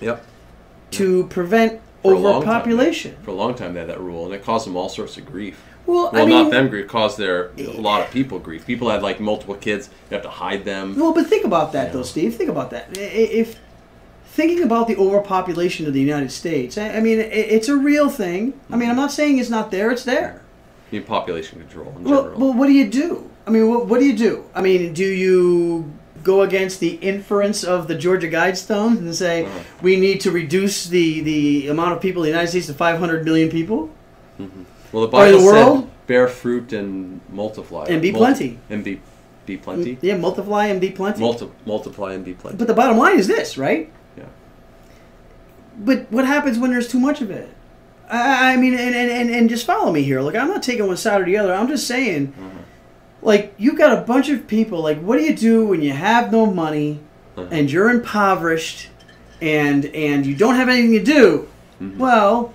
[0.00, 0.24] Yep.
[0.92, 2.48] to prevent For a long time.
[2.50, 3.16] overpopulation.
[3.22, 5.24] For a long time, they had that rule, and it caused them all sorts of
[5.26, 5.62] grief.
[5.86, 8.66] Well, Well, I mean, not them grief, caused their a lot of people grief.
[8.66, 10.96] People had like multiple kids; you have to hide them.
[10.98, 11.92] well, but think about that Yeah.
[11.94, 12.34] though, Steve.
[12.36, 12.88] Think about that.
[12.96, 13.56] If
[14.26, 18.54] thinking about the overpopulation of the United States, I I mean, it's a real thing.
[18.70, 20.42] I mean, I'm not saying it's not there; it's there.
[20.90, 22.38] Mean, population control in Well, general.
[22.40, 23.28] well, what do you do?
[23.46, 24.44] I mean, what, what do you do?
[24.54, 25.90] I mean, do you
[26.22, 29.48] go against the inference of the Georgia Guidestones and say
[29.80, 33.24] we need to reduce the, the amount of people in the United States to 500
[33.24, 33.90] million people?
[34.38, 35.80] well, the or the Bible world?
[35.82, 38.58] said, "Bear fruit and multiply, And be Mul- plenty.
[38.70, 39.00] and be
[39.46, 41.20] be plenty." Yeah, multiply and be plenty.
[41.20, 42.56] Multi- multiply and be plenty.
[42.56, 43.90] but the bottom line is this, right?
[44.16, 44.24] Yeah.
[45.78, 47.48] But what happens when there's too much of it?
[48.10, 50.20] I, I mean, and, and, and, and just follow me here.
[50.20, 51.54] Look, I'm not taking one side or the other.
[51.54, 52.58] I'm just saying, Mm-hmm.
[53.22, 54.82] Like, you got a bunch of people.
[54.82, 57.00] Like, what do you do when you have no money
[57.36, 57.48] Uh-huh.
[57.50, 58.88] and you're impoverished
[59.40, 61.48] and and you don't have anything to do?
[61.80, 61.98] Mm-hmm.
[61.98, 62.52] Well,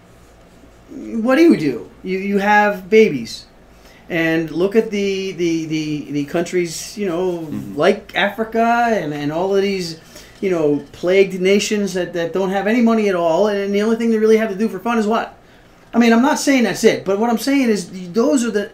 [0.90, 1.90] what do you do?
[2.04, 3.46] You you have babies.
[4.10, 7.76] And look at the, the, the, the countries, you know, Mm-hmm.
[7.76, 8.64] like Africa
[9.02, 10.00] and, and all of these,
[10.40, 13.48] you know, plagued nations that, that don't have any money at all.
[13.50, 15.36] And the only thing they really have to do for fun is what?
[15.94, 18.72] I mean, I'm not saying that's it, but what I'm saying is those are the,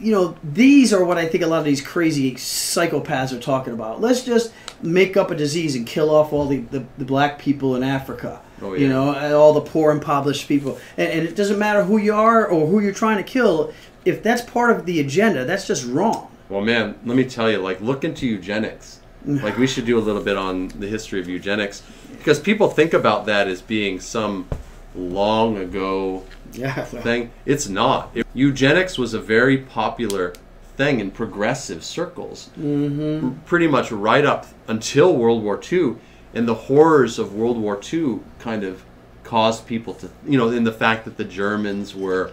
[0.00, 3.72] you know, these are what I think a lot of these crazy psychopaths are talking
[3.72, 4.00] about.
[4.00, 4.52] Let's just
[4.82, 8.40] make up a disease and kill off all the, the, the black people in Africa.
[8.62, 8.80] Oh, yeah.
[8.80, 10.78] You know, all the poor, impoverished people.
[10.96, 13.72] And, and it doesn't matter who you are or who you're trying to kill.
[14.04, 16.30] If that's part of the agenda, that's just wrong.
[16.48, 19.00] Well, man, let me tell you, like, look into eugenics.
[19.24, 22.94] like, we should do a little bit on the history of eugenics because people think
[22.94, 24.48] about that as being some
[24.94, 26.24] long ago
[26.56, 26.84] Yeah.
[26.84, 27.30] thing.
[27.46, 28.10] It's not.
[28.14, 30.32] It- eugenics was a very popular
[30.76, 33.38] thing in progressive circles, mm-hmm.
[33.46, 35.96] pretty much right up until World War II,
[36.34, 38.82] and the horrors of World War II kind of
[39.22, 42.32] caused people to, you know, in the fact that the Germans were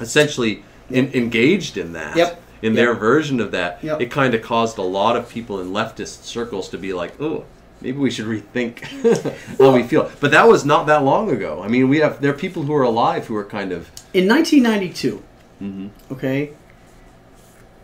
[0.00, 2.16] essentially in, engaged in that.
[2.16, 2.42] Yep.
[2.60, 4.00] In their version of that, Yep.
[4.00, 7.44] it kind of caused a lot of people in leftist circles to be like, "Oh,
[7.80, 8.82] maybe we should rethink
[9.58, 11.62] how we feel." But that was not that long ago.
[11.62, 14.28] I mean, we have there are people who are alive who are kind of In
[14.28, 15.22] 1992,
[15.62, 16.12] Mm-hmm.
[16.12, 16.52] okay,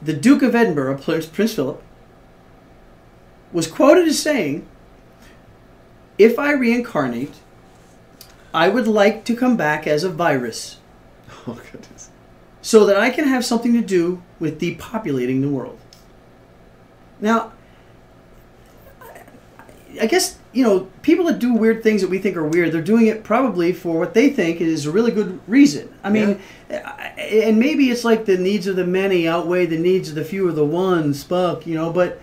[0.01, 1.83] the Duke of Edinburgh, Prince, Prince Philip,
[3.53, 4.67] was quoted as saying,
[6.19, 7.35] If I reincarnate,
[8.53, 10.79] I would like to come back as a virus
[11.49, 12.11] oh goodness.
[12.63, 15.79] so that I can have something to do with depopulating the world.
[17.21, 17.53] Now,
[20.01, 22.73] I guess you know people that do weird things that we think are weird.
[22.73, 25.89] They're doing it probably for what they think is a really good reason.
[26.03, 30.09] I mean, I- and maybe it's like the needs of the many outweigh the needs
[30.09, 31.13] of the few or the one.
[31.13, 32.21] Spock, you know, but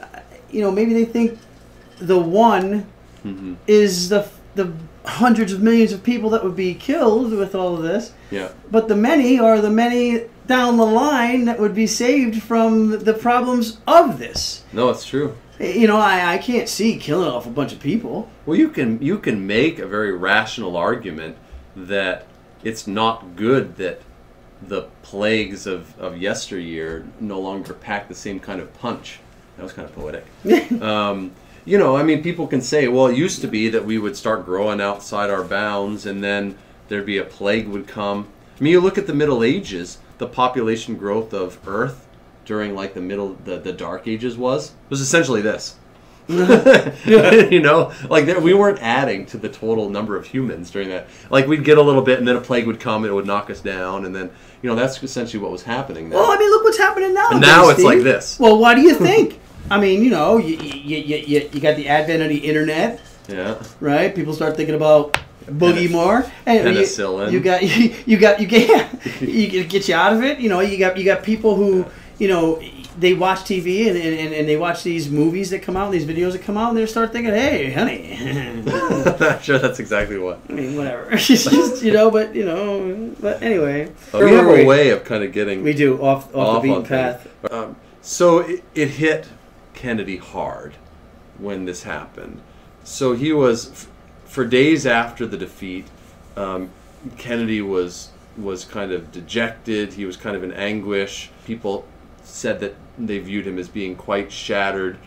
[0.00, 0.06] uh,
[0.50, 1.38] you know maybe they think
[1.98, 2.86] the one
[3.22, 4.72] hmm is the the
[5.04, 8.12] hundreds of millions of people that would be killed with all of this.
[8.30, 8.48] Yeah.
[8.70, 13.14] But the many are the many down the line that would be saved from the
[13.14, 14.64] problems of this.
[14.72, 15.34] No, it's true.
[15.60, 18.30] You know, I, I can't see killing off a bunch of people.
[18.46, 21.36] Well, you can you can make a very rational argument
[21.76, 22.26] that
[22.64, 24.00] it's not good that
[24.62, 29.20] the plagues of, of yesteryear no longer pack the same kind of punch.
[29.56, 30.24] That was kind of poetic.
[30.82, 31.32] um,
[31.66, 34.16] you know, I mean, people can say, well, it used to be that we would
[34.16, 36.56] start growing outside our bounds, and then
[36.88, 38.28] there'd be a plague would come.
[38.58, 42.06] I mean, you look at the Middle Ages, the population growth of Earth
[42.50, 45.76] during like the middle, the, the Dark Ages was was essentially this.
[46.28, 51.06] you know, like there, we weren't adding to the total number of humans during that.
[51.30, 53.24] Like we'd get a little bit, and then a plague would come, and it would
[53.24, 54.32] knock us down, and then
[54.62, 56.10] you know that's essentially what was happening.
[56.10, 56.18] Then.
[56.18, 57.28] Well, I mean, look what's happening now.
[57.30, 58.36] And now it's like this.
[58.40, 59.38] Well, why do you think?
[59.70, 63.00] I mean, you know, you, you, you, you, you got the advent of the internet,
[63.28, 64.12] yeah, right?
[64.12, 67.30] People start thinking about boogie more, and you- penicillin.
[67.30, 70.40] You, got you, you got you get yeah, you get you out of it.
[70.40, 71.86] You know, you got you got people who
[72.20, 72.62] you know
[72.98, 76.32] they watch TV and, and, and they watch these movies that come out, these videos
[76.32, 78.12] that come out, and they start thinking, hey, honey.
[78.20, 80.40] I'm sure that's exactly what.
[80.48, 81.08] I mean, whatever.
[81.12, 83.90] It's just, you know, but you know, but anyway.
[84.12, 86.68] Uh, we have a way of kind of getting We do off off, off the
[86.68, 87.26] beaten path.
[87.50, 89.28] Um, so it, it hit
[89.74, 90.74] Kennedy hard
[91.38, 92.42] when this happened.
[92.84, 93.88] So he was, f-
[94.24, 95.86] for days after the defeat,
[96.36, 96.70] um,
[97.16, 99.94] Kennedy was was kind of dejected.
[99.94, 101.30] He was kind of in anguish.
[101.46, 101.86] People
[102.30, 104.98] said that they viewed him as being quite shattered.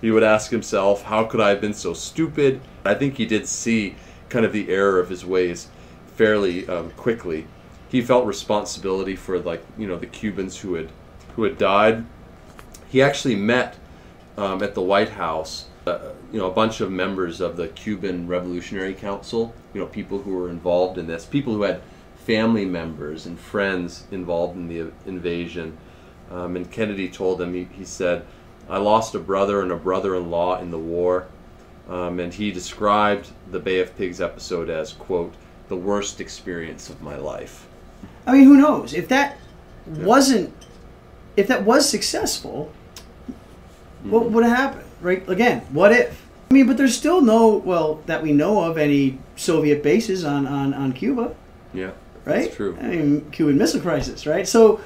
[0.00, 3.46] He would ask himself, "How could I have been so stupid?" I think he did
[3.46, 3.94] see
[4.28, 5.68] kind of the error of his ways
[6.16, 7.46] fairly um, quickly.
[7.88, 10.90] He felt responsibility for like you know the Cubans who had
[11.36, 12.04] who had died.
[12.88, 13.76] He actually met
[14.36, 18.26] um, at the White House, uh, you know, a bunch of members of the Cuban
[18.26, 19.54] Revolutionary Council.
[19.74, 21.82] You know, people who were involved in this, people who had
[22.26, 25.76] family members and friends involved in the invasion.
[26.32, 28.24] Um, and Kennedy told them, he, he said,
[28.68, 31.26] "I lost a brother and a brother-in-law in the war."
[31.88, 35.34] Um, and he described the Bay of Pigs episode as, "quote
[35.68, 37.66] the worst experience of my life."
[38.26, 39.36] I mean, who knows if that
[39.86, 40.52] wasn't
[41.36, 42.70] if that was successful,
[44.04, 44.34] what Mm-hmm.
[44.34, 44.84] would have happened?
[45.00, 45.28] Right?
[45.28, 46.22] Again, what if?
[46.50, 50.46] I mean, but there's still no well that we know of any Soviet bases on
[50.46, 51.34] on on Cuba,
[51.74, 51.90] Yeah,
[52.24, 52.44] right?
[52.44, 52.76] That's true.
[52.80, 54.46] I mean, Cuban Missile Crisis, right?
[54.48, 54.80] So.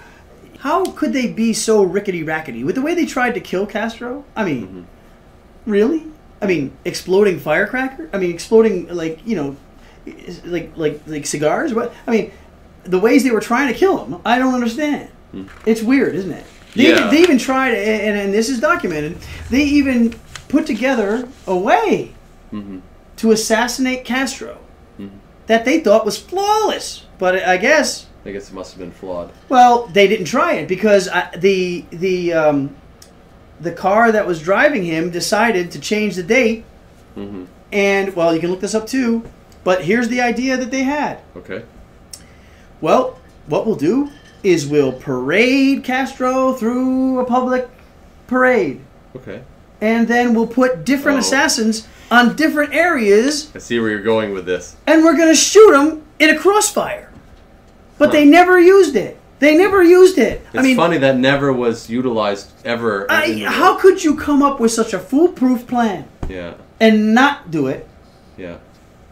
[0.66, 4.24] How could they be so rickety rackety with the way they tried to kill Castro?
[4.34, 5.70] I mean, Mm-hmm.
[5.70, 6.02] really?
[6.42, 8.10] I mean, exploding firecracker?
[8.12, 9.56] I mean, exploding like you know,
[10.44, 11.72] like like like cigars?
[11.72, 11.94] What?
[12.06, 12.32] I mean,
[12.82, 15.08] the ways they were trying to kill him, I don't understand.
[15.66, 16.44] It's weird, isn't it?
[16.74, 16.88] They.
[16.90, 17.10] Yeah.
[17.10, 19.18] they even tried, and, and this is documented.
[19.50, 20.14] They even
[20.48, 22.12] put together a way
[22.52, 22.80] Mhm.
[23.18, 24.58] to assassinate Castro
[24.98, 25.16] Mm-hmm.
[25.46, 27.04] that they thought was flawless.
[27.18, 29.30] But I guess I guess it must have been flawed.
[29.48, 32.76] well, they didn't try it because I, the the um,
[33.60, 36.64] the car that was driving him decided to change the date.
[37.14, 39.24] hmm And well, you can look this up too.
[39.64, 41.18] But here's the idea that they had.
[41.36, 41.64] Okay.
[42.80, 44.10] Well, what we'll do
[44.42, 47.68] is we'll parade Castro through a public
[48.28, 48.80] parade,
[49.16, 49.42] Okay.
[49.80, 51.20] and then we'll put different Oh.
[51.20, 54.76] assassins on different areas, I see where you're going with this.
[54.86, 57.10] and we're gonna shoot them in a crossfire.
[57.98, 59.18] But they never used it.
[59.38, 60.40] They never used it.
[60.48, 63.06] It's I mean, funny that never was utilized ever.
[63.10, 66.54] I, how could you come up with such a foolproof plan Yeah.
[66.80, 67.86] and not do it?
[68.38, 68.56] Yeah.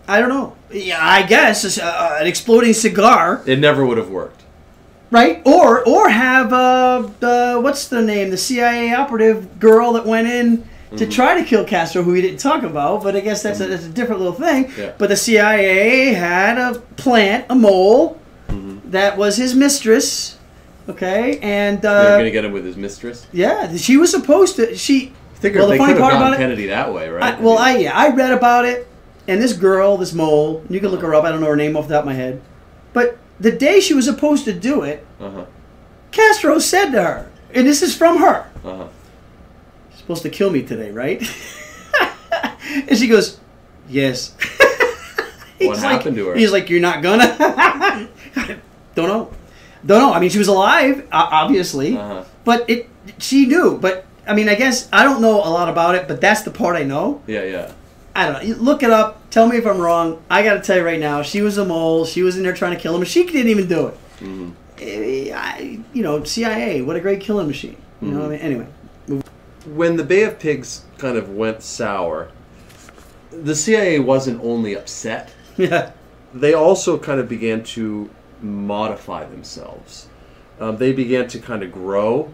[0.09, 0.55] I don't know.
[0.71, 4.43] Yeah, I guess uh, an exploding cigar, It never would have worked.
[5.11, 5.41] right?
[5.47, 8.31] Or or have uh, uh, what's the name?
[8.31, 10.97] The CIA operative girl that went in Mm-hmm.
[10.99, 13.03] to try to kill Castro, who we didn't talk about.
[13.03, 14.71] But I guess that's a, that's a different little thing.
[14.79, 14.93] Yeah.
[14.99, 18.24] But the CIA had a plant, a mole, Mm-hmm.
[18.95, 20.39] That was his mistress.
[20.89, 23.27] Okay, and They're uh, gonna get him with his mistress.
[23.33, 24.77] yeah, she was supposed to.
[24.77, 27.35] She I think well, the funny part about it- Kennedy that way, right?
[27.35, 28.87] I, well, I yeah, I read about it,
[29.27, 31.25] and this girl, this mole, you can look her up.
[31.25, 32.43] I don't know her name off the top of my head,
[32.93, 35.45] but the day she was supposed to do it, Uh huh.
[36.13, 38.87] Castro said to her, and this is from her, Uh huh.
[39.91, 41.23] "You're supposed to kill me today, right?"
[42.89, 43.41] and she goes,
[43.89, 44.35] "Yes."
[45.61, 46.35] What like- happened to her?
[46.35, 48.09] He's like, "You're not gonna."
[48.95, 49.31] don't know.
[49.87, 50.13] Don't know.
[50.15, 52.25] I mean, she was alive, obviously, Uh huh.
[52.45, 52.89] but it
[53.19, 53.79] she knew.
[53.79, 56.51] But I mean, I guess I don't know a lot about it, but that's the
[56.51, 57.21] part I know.
[57.27, 57.73] Yeah, yeah.
[58.17, 58.55] I don't know.
[58.57, 59.29] Look it up.
[59.31, 60.23] Tell me if I'm wrong.
[60.31, 62.05] I got to tell you right now, she was a mole.
[62.07, 63.99] She was in there trying to kill him, she didn't even do it.
[64.81, 66.81] Eh, I, you know, CIA.
[66.83, 67.77] What a great killing machine.
[68.01, 68.41] You know what I mean?
[68.41, 68.67] Anyway,
[69.67, 72.31] when the Bay of Pigs kind of went sour,
[73.31, 75.93] the CIA wasn't only upset, yeah,
[76.33, 78.11] they also kind of began to
[78.45, 80.09] modify themselves.
[80.61, 82.33] Um, they began to kind of grow.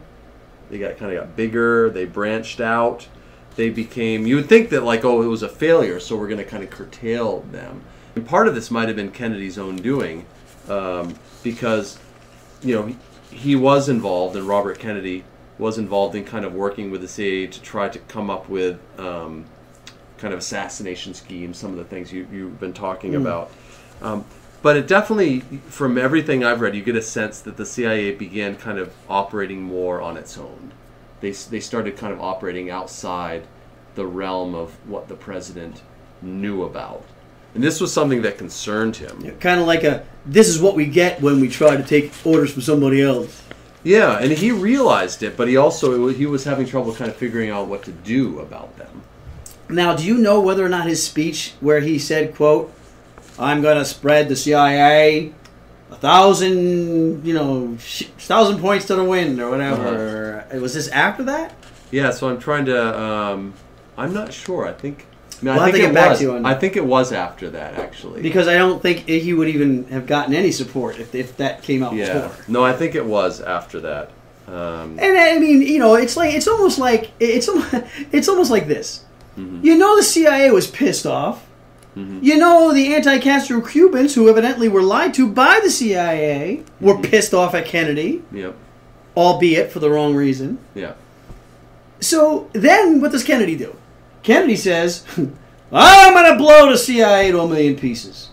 [0.69, 1.91] They got kind of got bigger.
[1.91, 3.09] They branched out.
[3.57, 4.27] They became.
[4.27, 6.63] You would think that like, oh, it was a failure, so we're going to kind
[6.63, 7.83] of curtail them.
[8.15, 10.27] And part of this might have been Kennedy's own doing,
[10.69, 11.99] um, because
[12.63, 12.95] you know
[13.31, 15.25] he, was involved, and Robert Kennedy
[15.59, 18.79] was involved in kind of working with the CIA to try to come up with
[18.99, 19.45] um,
[20.19, 21.59] kind of assassination schemes.
[21.59, 23.51] Some of the things you, you've been talking about.
[24.63, 28.57] But it definitely, from everything I've read, you get a sense that the CIA began
[28.57, 30.73] kind of operating more on its own.
[31.21, 33.47] They, they started kind of operating outside
[33.95, 35.83] the realm of what the president
[36.21, 37.05] knew about.
[37.55, 39.37] And this was something that concerned him.
[39.41, 40.07] kind of like a.
[40.25, 43.43] This is what we get when we try to take orders from somebody else.
[43.83, 47.51] Yeah, and he realized it, but he also he was having trouble kind of figuring
[47.51, 49.03] out what to do about them.
[49.69, 52.73] Now, do you know whether or not his speech, where he said, "quote
[53.41, 55.33] I'm going to spread the CIA
[55.91, 61.23] a thousand, you know, sh- thousand points to the wind or whatever," was this after
[61.25, 61.55] that?
[61.91, 63.01] Yeah, so I'm trying to.
[63.01, 63.55] Um,
[63.97, 64.67] I'm not sure.
[64.67, 65.07] I think.
[65.41, 66.19] I, mean, We'll I think to it get back was.
[66.19, 68.21] to you on I think it was after that, actually.
[68.21, 71.83] Because I don't think he would even have gotten any support if, if that came
[71.83, 72.29] out yeah.
[72.29, 72.45] before.
[72.47, 74.11] No, I think it was after that.
[74.47, 78.51] Um, And I mean, you know, it's like it's almost like it's al- it's almost
[78.51, 79.05] like this.
[79.39, 79.65] Mm-hmm.
[79.65, 81.47] You know, the CIA was pissed off.
[81.97, 87.03] You know, the anti-Castro Cubans, who evidently were lied to by the CIA, were Mm-hmm.
[87.11, 88.55] pissed off at Kennedy, yep.
[89.17, 90.59] albeit for the wrong reason.
[90.75, 90.95] Yeah.
[92.01, 93.77] So then, what does Kennedy do?
[94.23, 95.05] Kennedy says,
[95.73, 98.31] "I'm going to blow the CIA to a million pieces."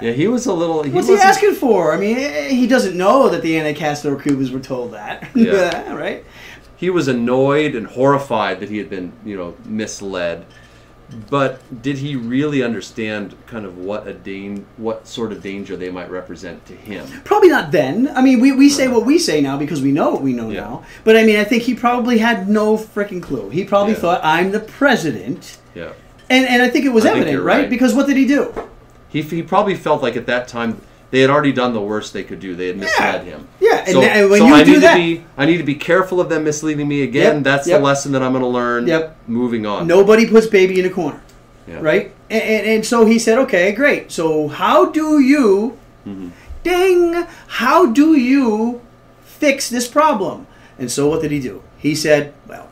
[0.00, 0.12] Yeah.
[0.12, 0.82] He was a little.
[0.84, 1.92] He What's he asking for?
[1.92, 2.16] I mean,
[2.50, 5.28] he doesn't know that the anti-Castro Cubans were told that.
[5.34, 5.92] Yeah.
[5.94, 6.24] right?
[6.76, 10.46] He was annoyed and horrified that he had been, you know, misled.
[11.30, 15.90] But did he really understand kind of what a dan- what sort of danger they
[15.90, 17.06] might represent to him?
[17.24, 18.08] Probably not then.
[18.14, 20.50] I mean, we, we say what we say now because we know what we know
[20.50, 20.60] Yeah.
[20.60, 20.84] now.
[21.04, 23.48] But I mean, I think he probably had no freaking clue.
[23.48, 24.00] He probably Yeah.
[24.00, 25.58] thought, I'm the president.
[25.74, 25.92] Yeah.
[26.28, 27.60] And, and I think it was I evident, right?
[27.60, 27.70] right.
[27.70, 28.52] Because what did he do?
[29.08, 30.78] He, he probably felt like at that time
[31.10, 32.54] they had already done the worst they could do.
[32.54, 33.48] They had misled him.
[33.60, 35.46] Yeah, and so, tha- and when so you I do need that- to be I
[35.46, 37.36] need to be careful of them misleading me again.
[37.36, 37.78] Yep, That's yep.
[37.80, 38.86] the lesson that I'm going to learn.
[38.86, 39.16] Yep.
[39.26, 39.86] Moving on.
[39.86, 41.20] Nobody puts baby in a corner,
[41.66, 41.80] Yeah.
[41.80, 42.12] right?
[42.30, 44.12] And, and, and so he said, okay, great.
[44.12, 46.28] So how do you, Mm-hmm.
[46.62, 48.80] ding, how do you
[49.24, 50.46] fix this problem?
[50.78, 51.62] And so what did he do?
[51.78, 52.68] He said, well,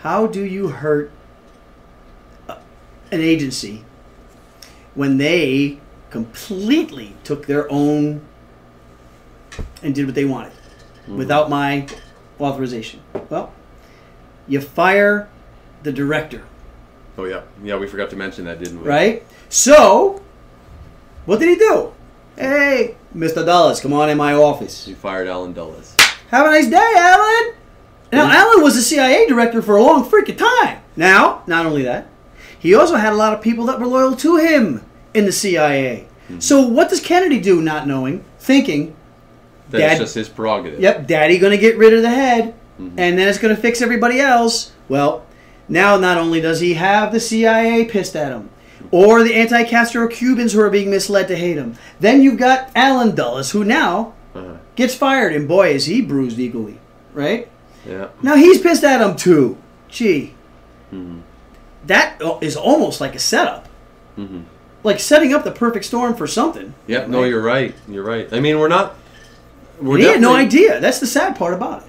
[0.00, 1.10] how do you hurt
[2.48, 3.84] an agency
[4.94, 5.78] when they
[6.10, 8.22] completely took their own
[9.82, 10.52] and did what they wanted
[11.06, 11.86] without my
[12.40, 13.00] authorization?
[13.28, 13.52] Well,
[14.46, 15.28] you fire
[15.82, 16.42] the director,
[17.16, 17.42] Oh yeah.
[17.64, 18.88] Yeah, we forgot to mention that, didn't we?
[18.88, 19.26] right?
[19.48, 20.22] So,
[21.26, 21.92] what did he do?
[22.36, 23.44] Hey, Mr.
[23.44, 24.86] Dulles, come on in my office.
[24.86, 25.96] You fired Allen Dulles.
[26.30, 27.54] Have a nice day, Allen.
[28.12, 28.34] Now, Mhm.
[28.34, 30.78] Allen was the CIA director for a long freaking time.
[30.96, 32.06] Now, not only that,
[32.56, 34.82] he also had a lot of people that were loyal to him
[35.14, 36.06] in the CIA.
[36.28, 36.40] Mm-hmm.
[36.40, 38.94] So, what does Kennedy do, not knowing, thinking,
[39.70, 40.80] That's just his prerogative.
[40.80, 42.98] Yep, daddy gonna get rid of the head, Mm-hmm.
[42.98, 44.72] and then it's gonna fix everybody else.
[44.88, 45.26] Well,
[45.68, 48.50] now not only does he have the CIA pissed at him,
[48.92, 53.14] or the anti-Castro Cubans who are being misled to hate him, then you've got Allen
[53.16, 54.54] Dulles, who now Uh-huh.
[54.76, 56.78] gets fired, and boy is he bruised equally,
[57.12, 57.48] right?
[57.86, 58.08] Yeah.
[58.22, 59.56] Now he's pissed at him too.
[59.88, 60.34] Gee,
[60.94, 61.18] Mm-hmm.
[61.86, 63.68] that is almost like a setup,
[64.16, 64.42] Mm-hmm.
[64.84, 66.74] Like setting up the perfect storm for something.
[66.86, 67.08] Yep.
[67.08, 67.74] No, you're right.
[67.88, 68.32] You're right.
[68.32, 68.94] I mean, we're not.
[69.80, 70.80] We're he had no idea.
[70.80, 71.88] That's the sad part about it.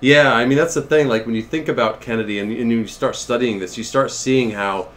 [0.00, 1.08] Yeah, I mean that's the thing.
[1.08, 4.52] Like when you think about Kennedy and, and you start studying this, you start seeing
[4.52, 4.90] how,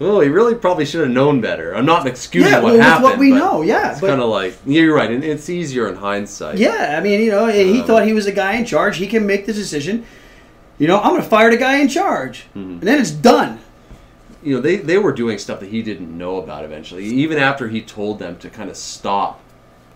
[0.00, 1.72] well, he really probably should have known better.
[1.76, 3.04] I'm not excusing Yeah, what well, happened.
[3.04, 5.94] what we know, yeah, it's kind of like yeah, you're right, and it's easier in
[5.94, 6.58] hindsight.
[6.58, 8.96] Yeah, I mean, you know, he Um, thought he was the guy in charge.
[8.96, 10.04] He can make the decision.
[10.78, 12.58] You know, I'm going to fire the guy in charge, Mm-hmm.
[12.58, 13.60] and then it's done.
[14.48, 17.04] You know they they were doing stuff that he didn't know about eventually.
[17.04, 19.40] Even after he told them to kind of stop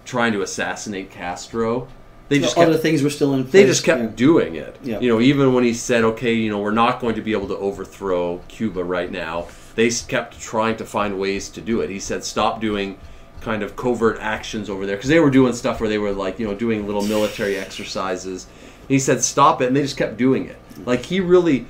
[0.05, 1.88] trying to assassinate Castro,
[2.28, 3.48] they just Other kept, things were still in.
[3.50, 4.09] they just kept yeah.
[4.14, 4.76] doing it.
[4.82, 5.00] Yeah.
[5.00, 7.48] You know, even when he said, "Okay, you know, we're not going to be able
[7.48, 11.90] to overthrow Cuba right now," they kept trying to find ways to do it.
[11.90, 12.98] He said, "Stop doing."
[13.40, 16.38] kind of covert actions over there because they were doing stuff where they were like
[16.38, 18.46] you know doing little military exercises
[18.88, 20.57] he said, "Stop it," and they just kept doing it.
[20.74, 20.86] Mm.
[20.86, 21.66] Like he really,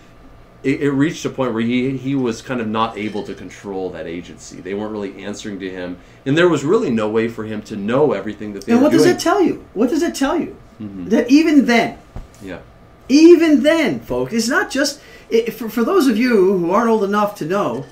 [0.63, 3.91] it, it reached a point where he he was kind of not able to control
[3.91, 4.61] that agency.
[4.61, 7.77] They weren't really answering to him, and there was really no way for him to
[7.77, 9.15] know everything that they And what does doing.
[9.15, 9.65] that tell you?
[9.75, 10.57] What does that tell you?
[10.81, 11.09] Mm-hmm.
[11.09, 11.99] That even then,
[12.43, 12.61] yeah,
[13.09, 15.01] even then, folks, it's not just
[15.31, 17.85] it, for for those of you who aren't old enough to know.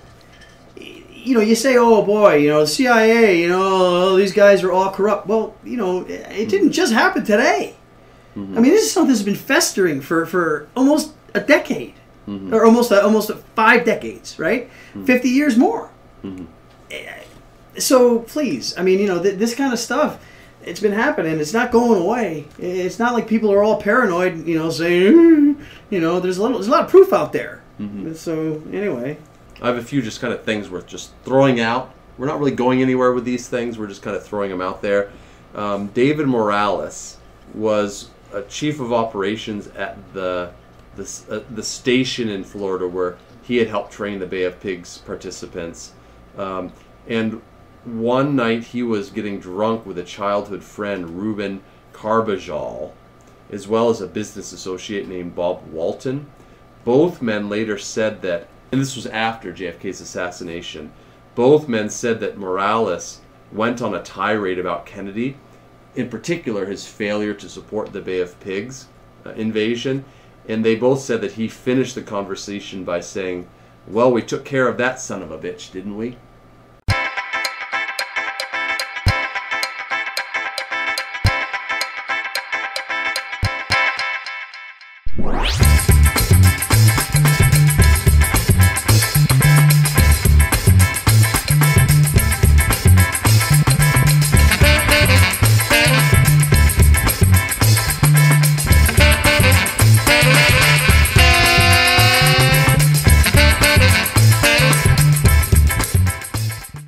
[0.76, 4.72] You know, you say, "Oh boy, you know, the CIA, you know, these guys are
[4.72, 7.74] all corrupt." Well, you know, it didn't just happen today.
[8.36, 11.92] I mean, this is something that's been festering for for almost a decade,
[12.52, 14.70] or almost a, almost five decades, right?
[15.04, 15.90] Fifty years more.
[17.78, 20.22] So please, I mean, you know, th- this kind of stuff,
[20.64, 21.38] it's been happening.
[21.40, 22.46] It's not going away.
[22.58, 26.42] It's not like people are all paranoid, you know, saying, "Mm," you know, there's a
[26.42, 27.62] little, there's a lot of proof out there.
[28.14, 29.16] So anyway,
[29.62, 31.94] I have a few just kind of things worth just throwing out.
[32.18, 33.78] We're not really going anywhere with these things.
[33.78, 35.10] We're just kind of throwing them out there.
[35.54, 37.16] Um, David Morales
[37.54, 40.50] was a chief of operations at the
[41.00, 44.98] the, uh, the station in Florida where he had helped train the Bay of Pigs
[44.98, 45.92] participants.
[46.36, 46.72] Um,
[47.08, 47.40] and
[47.84, 52.94] one night he was getting drunk with a childhood friend, Ruben Carbajal,
[53.50, 56.26] as well as a business associate named Bob Walton.
[56.84, 60.92] Both men later said that, and this was after JFK's assassination,
[61.34, 63.20] both men said that Morales
[63.52, 65.36] went on a tirade about Kennedy,
[65.94, 68.86] in particular his failure to support the Bay of Pigs
[69.26, 70.04] uh, invasion,
[70.50, 73.48] and they both said that he finished the conversation by saying,
[73.86, 76.16] Well, we took care of that son of a bitch, didn't we?